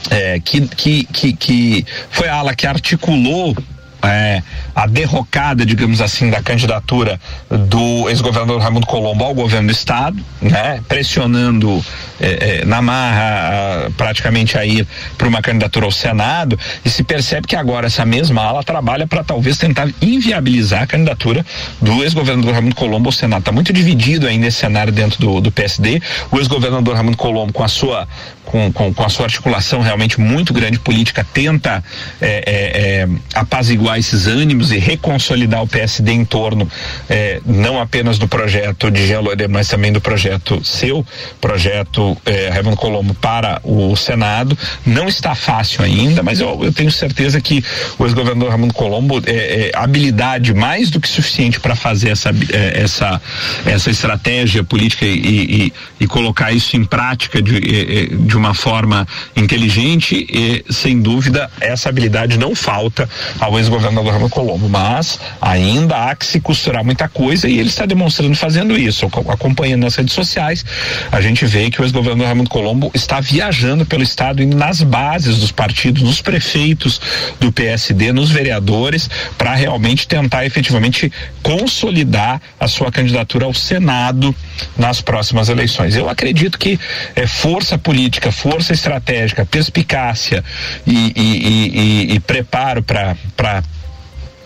É, 0.08 0.40
que, 0.40 0.62
que, 0.66 1.04
que, 1.04 1.32
que 1.34 1.86
foi 2.10 2.26
a 2.26 2.36
ala 2.36 2.54
que 2.54 2.66
articulou 2.66 3.54
é, 4.02 4.42
a 4.74 4.86
derrocada, 4.86 5.64
digamos 5.64 6.00
assim, 6.00 6.30
da 6.30 6.42
candidatura 6.42 7.20
do 7.48 8.08
ex-governador 8.08 8.60
Raimundo 8.60 8.86
Colombo 8.86 9.24
ao 9.24 9.34
governo 9.34 9.68
do 9.68 9.72
estado, 9.72 10.16
né, 10.40 10.80
pressionando 10.88 11.84
é, 12.20 12.60
é, 12.60 12.64
na 12.64 12.80
marra 12.80 13.90
praticamente 13.96 14.56
a 14.56 14.64
ir 14.64 14.86
para 15.18 15.28
uma 15.28 15.42
candidatura 15.42 15.86
ao 15.86 15.92
Senado, 15.92 16.58
e 16.84 16.90
se 16.90 17.02
percebe 17.02 17.46
que 17.46 17.56
agora 17.56 17.86
essa 17.86 18.04
mesma 18.04 18.42
ala 18.42 18.62
trabalha 18.62 19.06
para 19.06 19.22
talvez 19.22 19.58
tentar 19.58 19.88
inviabilizar 20.00 20.82
a 20.82 20.86
candidatura 20.86 21.44
do 21.80 22.02
ex-governador 22.02 22.52
Raimundo 22.52 22.74
Colombo 22.74 23.08
ao 23.08 23.12
Senado. 23.12 23.40
Está 23.40 23.52
muito 23.52 23.72
dividido 23.72 24.26
ainda 24.26 24.46
esse 24.46 24.58
cenário 24.58 24.92
dentro 24.92 25.18
do, 25.20 25.40
do 25.40 25.50
PSD. 25.50 26.00
O 26.30 26.38
ex-governador 26.38 26.94
Raimundo 26.94 27.16
Colombo, 27.16 27.52
com 27.52 27.64
a 27.64 27.68
sua 27.68 28.06
com, 28.50 28.72
com, 28.72 28.92
com, 28.92 29.04
a 29.04 29.08
sua 29.08 29.26
articulação 29.26 29.80
realmente 29.80 30.20
muito 30.20 30.52
grande 30.52 30.80
política, 30.80 31.24
tenta 31.32 31.84
é, 32.20 32.26
é, 32.26 33.02
é, 33.04 33.08
apaziguar 33.32 33.96
esses 33.96 34.26
ânimos 34.26 34.72
e 34.72 34.78
reconsolidar 34.78 35.62
o 35.62 35.68
PSD 35.68 36.10
em 36.10 36.24
torno 36.24 36.68
é, 37.08 37.40
não 37.46 37.80
apenas 37.80 38.18
do 38.18 38.26
projeto 38.26 38.90
de 38.90 39.06
Jean 39.06 39.20
mas 39.48 39.68
também 39.68 39.92
do 39.92 40.00
projeto 40.00 40.64
seu, 40.64 41.06
projeto 41.40 42.16
é, 42.26 42.48
Raimundo 42.48 42.76
Colombo 42.76 43.14
para 43.14 43.60
o 43.62 43.94
Senado. 43.94 44.58
Não 44.84 45.06
está 45.06 45.34
fácil 45.36 45.84
ainda, 45.84 46.20
mas 46.20 46.40
eu, 46.40 46.64
eu 46.64 46.72
tenho 46.72 46.90
certeza 46.90 47.40
que 47.40 47.62
o 47.98 48.04
ex-governador 48.04 48.48
Raimundo 48.48 48.74
Colombo 48.74 49.22
é, 49.26 49.70
habilidade 49.74 50.52
mais 50.52 50.90
do 50.90 50.98
que 51.00 51.08
suficiente 51.08 51.60
para 51.60 51.76
fazer 51.76 52.10
essa, 52.10 52.30
essa, 52.74 53.22
essa 53.64 53.90
estratégia 53.90 54.64
política 54.64 55.04
e, 55.04 55.66
e, 55.66 55.72
e, 56.00 56.06
colocar 56.08 56.50
isso 56.50 56.76
em 56.76 56.84
prática 56.84 57.40
de, 57.40 57.60
de 58.08 58.39
uma 58.40 58.54
forma 58.54 59.06
inteligente 59.36 60.26
e, 60.28 60.64
sem 60.72 61.00
dúvida, 61.00 61.50
essa 61.60 61.88
habilidade 61.88 62.38
não 62.38 62.54
falta 62.54 63.08
ao 63.38 63.58
ex-governador 63.58 64.10
Raimundo 64.10 64.30
Colombo, 64.30 64.68
mas 64.68 65.20
ainda 65.40 65.96
há 65.96 66.16
que 66.16 66.26
se 66.26 66.40
costurar 66.40 66.84
muita 66.84 67.08
coisa 67.08 67.48
e 67.48 67.58
ele 67.58 67.68
está 67.68 67.86
demonstrando 67.86 68.34
fazendo 68.34 68.76
isso. 68.76 69.06
Acompanhando 69.28 69.82
nas 69.82 69.94
redes 69.94 70.14
sociais, 70.14 70.64
a 71.12 71.20
gente 71.20 71.44
vê 71.44 71.70
que 71.70 71.80
o 71.80 71.84
ex-governador 71.84 72.26
Raimundo 72.26 72.50
Colombo 72.50 72.90
está 72.94 73.20
viajando 73.20 73.84
pelo 73.84 74.02
estado, 74.02 74.42
indo 74.42 74.56
nas 74.56 74.82
bases 74.82 75.38
dos 75.38 75.52
partidos, 75.52 76.02
nos 76.02 76.22
prefeitos 76.22 77.00
do 77.38 77.52
PSD, 77.52 78.12
nos 78.12 78.30
vereadores, 78.30 79.08
para 79.36 79.54
realmente 79.54 80.08
tentar 80.08 80.46
efetivamente 80.46 81.12
consolidar 81.42 82.40
a 82.58 82.66
sua 82.66 82.90
candidatura 82.90 83.44
ao 83.44 83.54
Senado 83.54 84.34
nas 84.76 85.00
próximas 85.00 85.48
eleições. 85.48 85.96
Eu 85.96 86.08
acredito 86.08 86.58
que 86.58 86.78
é, 87.14 87.26
força 87.26 87.78
política, 87.78 88.32
força 88.32 88.72
estratégica, 88.72 89.44
perspicácia 89.44 90.44
e, 90.86 91.12
e, 91.16 92.10
e, 92.12 92.14
e 92.14 92.20
preparo 92.20 92.82
para 92.82 93.16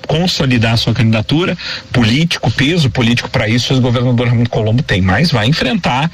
consolidar 0.07 0.77
sua 0.77 0.92
candidatura, 0.92 1.57
político, 1.92 2.50
peso 2.50 2.90
político 2.90 3.31
para 3.31 3.48
isso, 3.48 3.74
o 3.74 3.81
governador 3.81 4.29
Raimundo 4.29 4.50
Colombo 4.50 4.83
tem, 4.83 5.00
mas 5.00 5.31
vai 5.31 5.46
enfrentar 5.46 6.11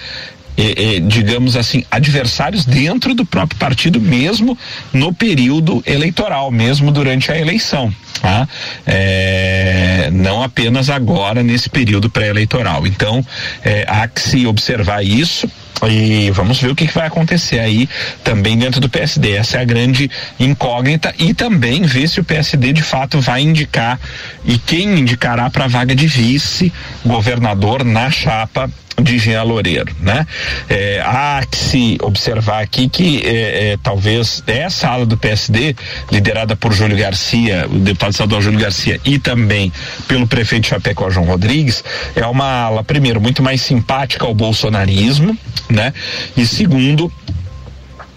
digamos 1.07 1.57
assim, 1.57 1.85
adversários 1.91 2.65
dentro 2.65 3.15
do 3.15 3.25
próprio 3.25 3.59
partido, 3.59 4.01
mesmo 4.01 4.57
no 4.93 5.13
período 5.13 5.83
eleitoral, 5.87 6.51
mesmo 6.51 6.91
durante 6.91 7.33
a 7.33 7.39
eleição. 7.39 7.93
Tá? 8.21 8.47
É, 8.87 10.11
não 10.13 10.43
apenas 10.43 10.91
agora 10.91 11.43
nesse 11.43 11.71
período 11.71 12.11
pré-eleitoral. 12.11 12.87
Então, 12.87 13.25
é, 13.65 13.85
há 13.89 14.07
que 14.07 14.21
se 14.21 14.47
observar 14.47 15.03
isso. 15.03 15.49
E 15.89 16.31
vamos 16.33 16.61
ver 16.61 16.71
o 16.71 16.77
que, 16.77 16.87
que, 16.87 16.93
vai 16.93 17.07
acontecer 17.07 17.59
aí 17.59 17.89
também 18.23 18.59
dentro 18.59 18.83
do 18.83 18.89
PSD. 18.91 19.33
Essa 19.33 19.57
é 19.57 19.61
a 19.63 19.65
grande 19.65 20.11
incógnita 20.39 21.15
e 21.19 21.33
também 21.33 21.83
ver 21.83 22.07
se 22.07 22.21
o 22.21 22.25
PSD 22.25 22.75
de 22.75 22.83
fato 22.83 23.19
vai 23.19 23.41
indicar 23.41 23.99
e 24.45 24.59
quem 24.59 25.01
indicará 25.01 25.49
para 25.49 25.65
a 25.65 25.69
vaga 25.69 25.95
de 25.95 26.07
vice-governador 26.07 27.83
na 27.83 28.11
chapa 28.11 28.71
de 29.03 29.19
Jean 29.19 29.43
Loureiro, 29.43 29.95
né? 30.01 30.27
É, 30.69 31.01
há 31.05 31.43
que 31.49 31.57
se 31.57 31.99
observar 32.03 32.63
aqui 32.63 32.89
que 32.89 33.23
é, 33.25 33.73
é, 33.73 33.77
talvez 33.83 34.43
essa 34.47 34.89
ala 34.89 35.07
do 35.07 35.17
PSD, 35.17 35.75
liderada 36.11 36.57
por 36.57 36.73
Júlio 36.73 36.97
Garcia, 36.97 37.67
o 37.71 37.79
deputado 37.79 38.13
estadual 38.13 38.43
Júlio 38.43 38.61
Garcia 38.61 39.01
e 39.05 39.19
também 39.19 39.73
pelo 40.09 40.27
prefeito 40.27 40.67
Chapecó 40.67 41.11
João 41.11 41.27
Rodrigues, 41.27 41.83
é 42.15 42.27
uma 42.27 42.65
ala, 42.65 42.85
primeiro, 42.85 43.21
muito 43.21 43.43
mais 43.43 43.61
simpática 43.61 44.25
ao 44.25 44.35
bolsonarismo, 44.35 45.37
né? 45.69 45.93
E 46.37 46.47
segundo, 46.47 47.13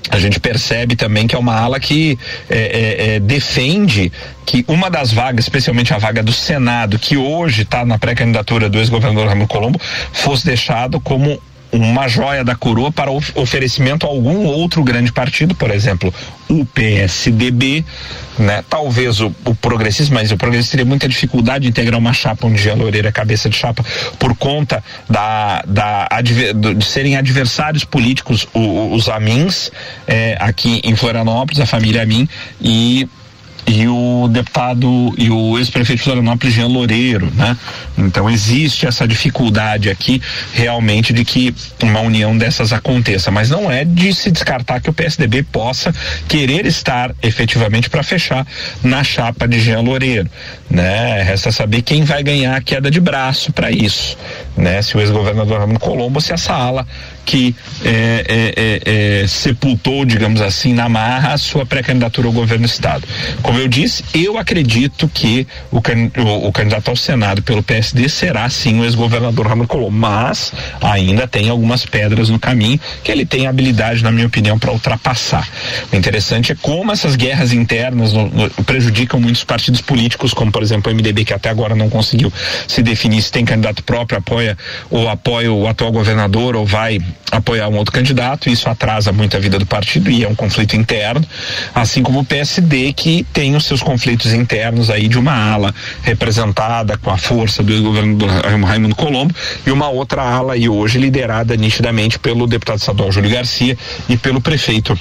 a 0.09 0.19
gente 0.19 0.39
percebe 0.39 0.95
também 0.95 1.27
que 1.27 1.35
é 1.35 1.39
uma 1.39 1.55
ala 1.55 1.79
que 1.79 2.17
é, 2.49 2.57
é, 2.57 3.15
é, 3.15 3.19
defende 3.19 4.11
que 4.45 4.65
uma 4.67 4.89
das 4.89 5.11
vagas, 5.11 5.45
especialmente 5.45 5.93
a 5.93 5.97
vaga 5.97 6.21
do 6.21 6.33
Senado, 6.33 6.99
que 6.99 7.15
hoje 7.15 7.61
está 7.61 7.85
na 7.85 7.97
pré-candidatura 7.97 8.69
do 8.69 8.77
ex-governador 8.79 9.29
Ramiro 9.29 9.47
Colombo, 9.47 9.79
fosse 10.11 10.45
deixado 10.45 10.99
como 10.99 11.39
uma 11.73 12.07
joia 12.07 12.43
da 12.43 12.55
coroa 12.55 12.91
para 12.91 13.11
oferecimento 13.11 14.05
a 14.05 14.09
algum 14.09 14.45
outro 14.45 14.83
grande 14.83 15.11
partido, 15.11 15.55
por 15.55 15.71
exemplo, 15.71 16.13
o 16.47 16.63
PSDB, 16.65 17.83
né? 18.37 18.63
Talvez 18.69 19.19
o, 19.19 19.33
o 19.45 19.55
progressismo, 19.55 20.15
mas 20.15 20.31
o 20.31 20.37
progressismo 20.37 20.71
teria 20.71 20.85
muita 20.85 21.07
dificuldade 21.07 21.63
de 21.63 21.69
integrar 21.69 21.99
uma 21.99 22.13
chapa 22.13 22.45
onde 22.45 22.69
a 22.69 22.75
Loureira 22.75 23.09
é 23.09 23.11
cabeça 23.11 23.49
de 23.49 23.55
chapa 23.55 23.83
por 24.19 24.35
conta 24.35 24.83
da, 25.09 25.63
da 25.65 26.07
de 26.21 26.85
serem 26.85 27.15
adversários 27.15 27.83
políticos 27.83 28.47
o, 28.53 28.93
os 28.93 29.09
Amins 29.09 29.71
é, 30.07 30.37
aqui 30.39 30.79
em 30.83 30.95
Florianópolis, 30.95 31.59
a 31.59 31.65
família 31.65 32.03
Amin 32.03 32.29
e 32.61 33.07
e 33.65 33.87
o 33.87 34.27
deputado 34.27 35.13
e 35.17 35.29
o 35.29 35.57
ex-prefeito 35.57 35.99
de 35.99 36.03
Florianópolis, 36.03 36.53
Jean 36.53 36.67
Loureiro, 36.67 37.31
né? 37.35 37.57
Então 37.97 38.29
existe 38.29 38.85
essa 38.85 39.07
dificuldade 39.07 39.89
aqui 39.89 40.21
realmente 40.53 41.13
de 41.13 41.23
que 41.23 41.53
uma 41.81 42.01
união 42.01 42.37
dessas 42.37 42.73
aconteça, 42.73 43.31
mas 43.31 43.49
não 43.49 43.71
é 43.71 43.85
de 43.85 44.13
se 44.13 44.31
descartar 44.31 44.81
que 44.81 44.89
o 44.89 44.93
PSDB 44.93 45.43
possa 45.43 45.93
querer 46.27 46.65
estar 46.65 47.13
efetivamente 47.21 47.89
para 47.89 48.03
fechar 48.03 48.45
na 48.83 49.03
chapa 49.03 49.47
de 49.47 49.59
Jean 49.59 49.81
Loureiro, 49.81 50.29
né? 50.69 51.21
Resta 51.23 51.51
saber 51.51 51.81
quem 51.81 52.03
vai 52.03 52.23
ganhar 52.23 52.55
a 52.55 52.61
queda 52.61 52.91
de 52.91 52.99
braço 52.99 53.51
para 53.53 53.71
isso, 53.71 54.17
né? 54.55 54.81
Se 54.81 54.95
o 54.95 55.01
ex-governador 55.01 55.59
Ramon 55.59 55.77
Colombo, 55.77 56.21
se 56.21 56.33
essa 56.33 56.53
ala 56.53 56.85
que 57.25 57.55
é, 57.83 58.25
é, 58.27 58.53
é, 58.55 59.21
é, 59.21 59.27
sepultou, 59.27 60.05
digamos 60.05 60.41
assim, 60.41 60.73
na 60.73 60.89
marra 60.89 61.33
a 61.33 61.37
sua 61.37 61.65
pré-candidatura 61.65 62.27
ao 62.27 62.33
governo 62.33 62.65
do 62.65 62.69
estado. 62.69 63.07
Como 63.41 63.57
eu 63.57 63.67
disse, 63.67 64.03
eu 64.13 64.37
acredito 64.37 65.07
que 65.07 65.47
o, 65.71 65.77
o, 65.77 66.47
o 66.47 66.51
candidato 66.51 66.89
ao 66.89 66.95
Senado 66.95 67.41
pelo 67.41 67.63
PSD 67.63 68.09
será 68.09 68.49
sim 68.49 68.79
o 68.79 68.83
ex-governador 68.83 69.47
Ramon 69.47 69.65
Colombo, 69.65 69.91
mas 69.91 70.51
ainda 70.81 71.27
tem 71.27 71.49
algumas 71.49 71.85
pedras 71.85 72.29
no 72.29 72.39
caminho 72.39 72.79
que 73.03 73.11
ele 73.11 73.25
tem 73.25 73.47
habilidade, 73.47 74.03
na 74.03 74.11
minha 74.11 74.27
opinião, 74.27 74.59
para 74.59 74.71
ultrapassar. 74.71 75.47
O 75.91 75.95
interessante 75.95 76.51
é 76.51 76.55
como 76.61 76.91
essas 76.91 77.15
guerras 77.15 77.53
internas 77.53 78.13
no, 78.13 78.27
no, 78.29 78.49
prejudicam 78.65 79.19
muitos 79.19 79.43
partidos 79.43 79.81
políticos, 79.81 80.33
como 80.33 80.51
por 80.51 80.61
exemplo 80.61 80.91
o 80.91 80.95
MDB, 80.95 81.25
que 81.25 81.33
até 81.33 81.49
agora 81.49 81.75
não 81.75 81.89
conseguiu 81.89 82.31
se 82.67 82.81
definir 82.83 83.21
se 83.21 83.31
tem 83.31 83.45
candidato 83.45 83.83
próprio, 83.83 84.19
apoia 84.19 84.42
ou 84.89 85.09
apoia 85.09 85.51
o 85.51 85.67
atual 85.67 85.91
governador 85.91 86.55
ou 86.55 86.65
vai 86.65 86.99
apoiar 87.31 87.67
um 87.67 87.77
outro 87.77 87.93
candidato, 87.93 88.49
isso 88.49 88.69
atrasa 88.69 89.11
muito 89.11 89.35
a 89.35 89.39
vida 89.39 89.57
do 89.57 89.65
partido 89.65 90.09
e 90.09 90.23
é 90.23 90.27
um 90.27 90.35
conflito 90.35 90.75
interno, 90.75 91.25
assim 91.73 92.03
como 92.03 92.19
o 92.19 92.25
PSD 92.25 92.93
que 92.93 93.25
tem 93.33 93.55
os 93.55 93.65
seus 93.65 93.81
conflitos 93.81 94.33
internos 94.33 94.89
aí 94.89 95.07
de 95.07 95.17
uma 95.17 95.33
ala 95.33 95.73
representada 96.03 96.97
com 96.97 97.09
a 97.09 97.17
força 97.17 97.63
do 97.63 97.81
governo 97.81 98.17
do 98.17 98.25
Raimundo 98.25 98.95
Colombo 98.95 99.33
e 99.65 99.71
uma 99.71 99.89
outra 99.89 100.21
ala 100.21 100.53
aí 100.53 100.69
hoje 100.69 100.99
liderada 100.99 101.55
nitidamente 101.55 102.19
pelo 102.19 102.45
deputado 102.45 102.79
estadual 102.79 103.11
Júlio 103.11 103.31
Garcia 103.31 103.77
e 104.07 104.15
pelo 104.15 104.39
prefeito 104.39 104.97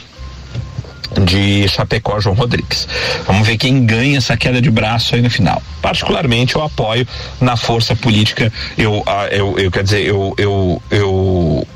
de 1.20 1.68
Chapecó, 1.68 2.20
João 2.20 2.34
Rodrigues. 2.34 2.88
Vamos 3.26 3.46
ver 3.46 3.56
quem 3.56 3.84
ganha 3.84 4.18
essa 4.18 4.36
queda 4.36 4.60
de 4.60 4.70
braço 4.70 5.14
aí 5.14 5.22
no 5.22 5.30
final. 5.30 5.62
Particularmente 5.80 6.56
eu 6.56 6.62
apoio 6.62 7.06
na 7.40 7.56
força 7.56 7.94
política, 7.94 8.52
eu, 8.76 9.02
ah, 9.06 9.26
eu, 9.30 9.58
eu 9.58 9.70
quer 9.70 9.82
dizer, 9.82 10.06
eu, 10.06 10.34
eu, 10.38 10.82
eu 10.90 11.66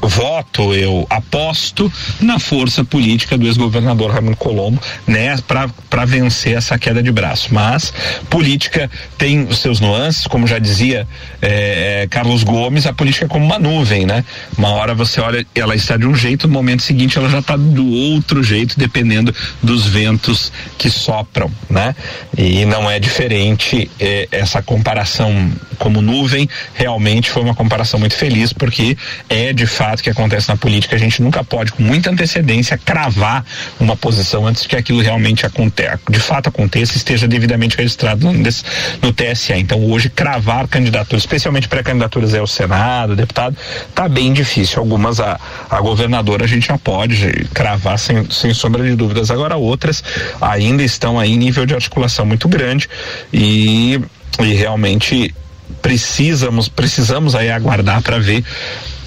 voto, 0.00 0.74
eu 0.74 1.06
aposto 1.10 1.92
na 2.20 2.38
força 2.38 2.84
política 2.84 3.36
do 3.36 3.46
ex-governador 3.46 4.10
Raimundo 4.10 4.36
Colombo, 4.36 4.80
né, 5.06 5.36
para 5.46 6.04
vencer 6.04 6.56
essa 6.56 6.78
queda 6.78 7.02
de 7.02 7.10
braço. 7.10 7.52
Mas 7.52 7.92
política 8.30 8.90
tem 9.16 9.44
os 9.44 9.58
seus 9.58 9.80
nuances, 9.80 10.26
como 10.26 10.46
já 10.46 10.58
dizia 10.58 11.06
é, 11.42 12.06
Carlos 12.10 12.44
Gomes, 12.44 12.86
a 12.86 12.92
política 12.92 13.26
é 13.26 13.28
como 13.28 13.44
uma 13.44 13.58
nuvem, 13.58 14.06
né? 14.06 14.24
Uma 14.56 14.70
hora 14.70 14.94
você 14.94 15.20
olha, 15.20 15.46
ela 15.54 15.74
está 15.74 15.96
de 15.96 16.06
um 16.06 16.14
jeito, 16.14 16.46
no 16.46 16.54
momento 16.54 16.82
seguinte 16.82 17.18
ela 17.18 17.28
já 17.28 17.40
está 17.40 17.56
do 17.56 17.86
outro 17.88 18.42
jeito, 18.42 18.78
dependendo 18.78 19.34
dos 19.62 19.86
ventos 19.86 20.52
que 20.76 20.88
sopram, 20.88 21.50
né? 21.68 21.94
E 22.36 22.64
não 22.64 22.90
é 22.90 22.98
diferente 22.98 23.90
é, 23.98 24.28
essa 24.30 24.62
comparação 24.62 25.50
como 25.78 26.02
nuvem, 26.02 26.48
realmente 26.74 27.30
foi 27.30 27.42
uma 27.42 27.54
comparação 27.54 28.00
muito 28.00 28.14
feliz, 28.14 28.52
porque 28.52 28.96
é 29.28 29.52
de 29.52 29.66
fato 29.66 29.87
fato 29.88 30.02
que 30.02 30.10
acontece 30.10 30.48
na 30.48 30.56
política, 30.56 30.96
a 30.96 30.98
gente 30.98 31.22
nunca 31.22 31.42
pode, 31.42 31.72
com 31.72 31.82
muita 31.82 32.10
antecedência, 32.10 32.76
cravar 32.76 33.42
uma 33.80 33.96
posição 33.96 34.46
antes 34.46 34.66
que 34.66 34.76
aquilo 34.76 35.00
realmente 35.00 35.46
aconteça, 35.46 35.98
de 36.10 36.20
fato 36.20 36.48
aconteça 36.48 36.92
e 36.92 36.96
esteja 36.98 37.26
devidamente 37.26 37.76
registrado 37.76 38.26
no, 38.26 38.32
no 38.32 39.12
TSE. 39.12 39.54
Então, 39.54 39.82
hoje, 39.82 40.10
cravar 40.10 40.68
candidaturas, 40.68 41.22
especialmente 41.22 41.68
pré-candidaturas 41.68 42.34
ao 42.34 42.46
Senado, 42.46 43.16
deputado, 43.16 43.56
tá 43.94 44.06
bem 44.08 44.32
difícil. 44.32 44.78
Algumas, 44.80 45.20
a, 45.20 45.40
a 45.70 45.80
governadora, 45.80 46.44
a 46.44 46.48
gente 46.48 46.66
já 46.66 46.76
pode 46.76 47.48
cravar 47.54 47.98
sem, 47.98 48.30
sem 48.30 48.52
sombra 48.52 48.84
de 48.84 48.94
dúvidas. 48.94 49.30
Agora, 49.30 49.56
outras 49.56 50.04
ainda 50.38 50.82
estão 50.82 51.18
aí 51.18 51.32
em 51.32 51.38
nível 51.38 51.64
de 51.64 51.74
articulação 51.74 52.26
muito 52.26 52.46
grande 52.46 52.88
e, 53.32 53.98
e 54.40 54.52
realmente 54.52 55.34
precisamos 55.82 56.68
precisamos 56.68 57.34
aí 57.34 57.50
aguardar 57.50 58.02
para 58.02 58.18
ver 58.18 58.42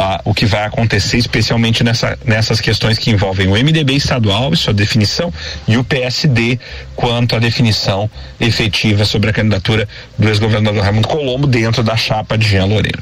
ah, 0.01 0.19
o 0.25 0.33
que 0.33 0.45
vai 0.45 0.65
acontecer, 0.65 1.17
especialmente 1.17 1.83
nessa, 1.83 2.17
nessas 2.25 2.59
questões 2.59 2.97
que 2.97 3.11
envolvem 3.11 3.47
o 3.47 3.51
MDB 3.51 3.93
estadual 3.93 4.51
e 4.51 4.57
sua 4.57 4.73
definição 4.73 5.31
e 5.67 5.77
o 5.77 5.83
PSD 5.83 6.59
quanto 6.95 7.35
à 7.35 7.39
definição 7.39 8.09
efetiva 8.39 9.05
sobre 9.05 9.29
a 9.29 9.33
candidatura 9.33 9.87
do 10.17 10.27
ex-governador 10.27 10.81
Raimundo 10.83 11.07
Colombo 11.07 11.45
dentro 11.45 11.83
da 11.83 11.95
chapa 11.95 12.37
de 12.37 12.47
Jean 12.47 12.65
Loureiro. 12.65 13.01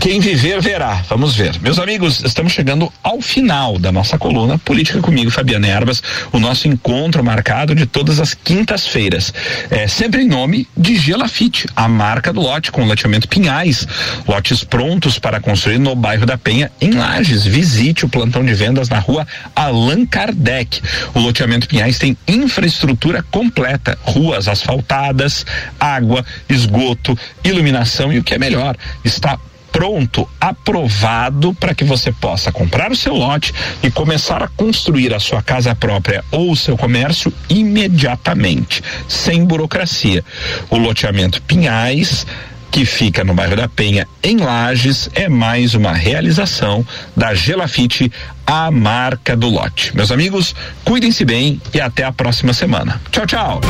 Quem 0.00 0.18
viver, 0.18 0.62
verá. 0.62 1.04
Vamos 1.10 1.36
ver. 1.36 1.60
Meus 1.60 1.78
amigos, 1.78 2.24
estamos 2.24 2.54
chegando 2.54 2.90
ao 3.02 3.20
final 3.20 3.78
da 3.78 3.92
nossa 3.92 4.16
coluna 4.16 4.56
Política 4.56 4.98
Comigo, 4.98 5.30
Fabiana 5.30 5.68
Erbas, 5.68 6.02
o 6.32 6.40
nosso 6.40 6.66
encontro 6.66 7.22
marcado 7.22 7.74
de 7.74 7.84
todas 7.84 8.18
as 8.18 8.32
quintas-feiras. 8.32 9.32
É 9.70 9.86
sempre 9.86 10.22
em 10.22 10.26
nome 10.26 10.66
de 10.74 10.96
Gelafite, 10.96 11.66
a 11.76 11.86
marca 11.86 12.32
do 12.32 12.40
lote 12.40 12.72
com 12.72 12.86
loteamento 12.86 13.28
Pinhais. 13.28 13.86
Lotes 14.26 14.64
prontos 14.64 15.18
para 15.18 15.38
construir 15.38 15.78
no 15.78 15.94
bairro 15.94 16.24
da 16.24 16.38
Penha, 16.38 16.72
em 16.80 16.92
Lages. 16.92 17.44
Visite 17.44 18.06
o 18.06 18.08
plantão 18.08 18.42
de 18.42 18.54
vendas 18.54 18.88
na 18.88 18.98
rua 18.98 19.26
Allan 19.54 20.06
Kardec. 20.06 20.80
O 21.12 21.20
loteamento 21.20 21.68
Pinhais 21.68 21.98
tem 21.98 22.16
infraestrutura 22.26 23.22
completa: 23.30 23.98
ruas 24.02 24.48
asfaltadas, 24.48 25.44
água, 25.78 26.24
esgoto, 26.48 27.18
iluminação 27.44 28.10
e 28.10 28.18
o 28.18 28.24
que 28.24 28.32
é 28.32 28.38
melhor, 28.38 28.78
está 29.04 29.38
pronto, 29.72 30.28
aprovado 30.40 31.54
para 31.54 31.74
que 31.74 31.84
você 31.84 32.12
possa 32.12 32.52
comprar 32.52 32.90
o 32.90 32.96
seu 32.96 33.14
lote 33.14 33.54
e 33.82 33.90
começar 33.90 34.42
a 34.42 34.48
construir 34.48 35.14
a 35.14 35.20
sua 35.20 35.42
casa 35.42 35.74
própria 35.74 36.24
ou 36.30 36.52
o 36.52 36.56
seu 36.56 36.76
comércio 36.76 37.32
imediatamente, 37.48 38.82
sem 39.08 39.44
burocracia. 39.44 40.24
O 40.68 40.76
loteamento 40.76 41.40
Pinhais 41.42 42.26
que 42.70 42.84
fica 42.84 43.24
no 43.24 43.34
bairro 43.34 43.56
da 43.56 43.68
Penha, 43.68 44.06
em 44.22 44.36
Lages, 44.36 45.10
é 45.14 45.28
mais 45.28 45.74
uma 45.74 45.92
realização 45.92 46.86
da 47.16 47.34
Gelafite, 47.34 48.12
a 48.46 48.70
marca 48.70 49.36
do 49.36 49.48
lote. 49.48 49.94
Meus 49.94 50.12
amigos, 50.12 50.54
cuidem-se 50.84 51.24
bem 51.24 51.60
e 51.74 51.80
até 51.80 52.04
a 52.04 52.12
próxima 52.12 52.52
semana. 52.52 53.00
Tchau, 53.10 53.26
tchau. 53.26 53.60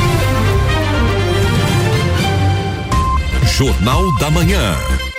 Jornal 3.56 4.18
da 4.18 4.30
Manhã. 4.30 5.09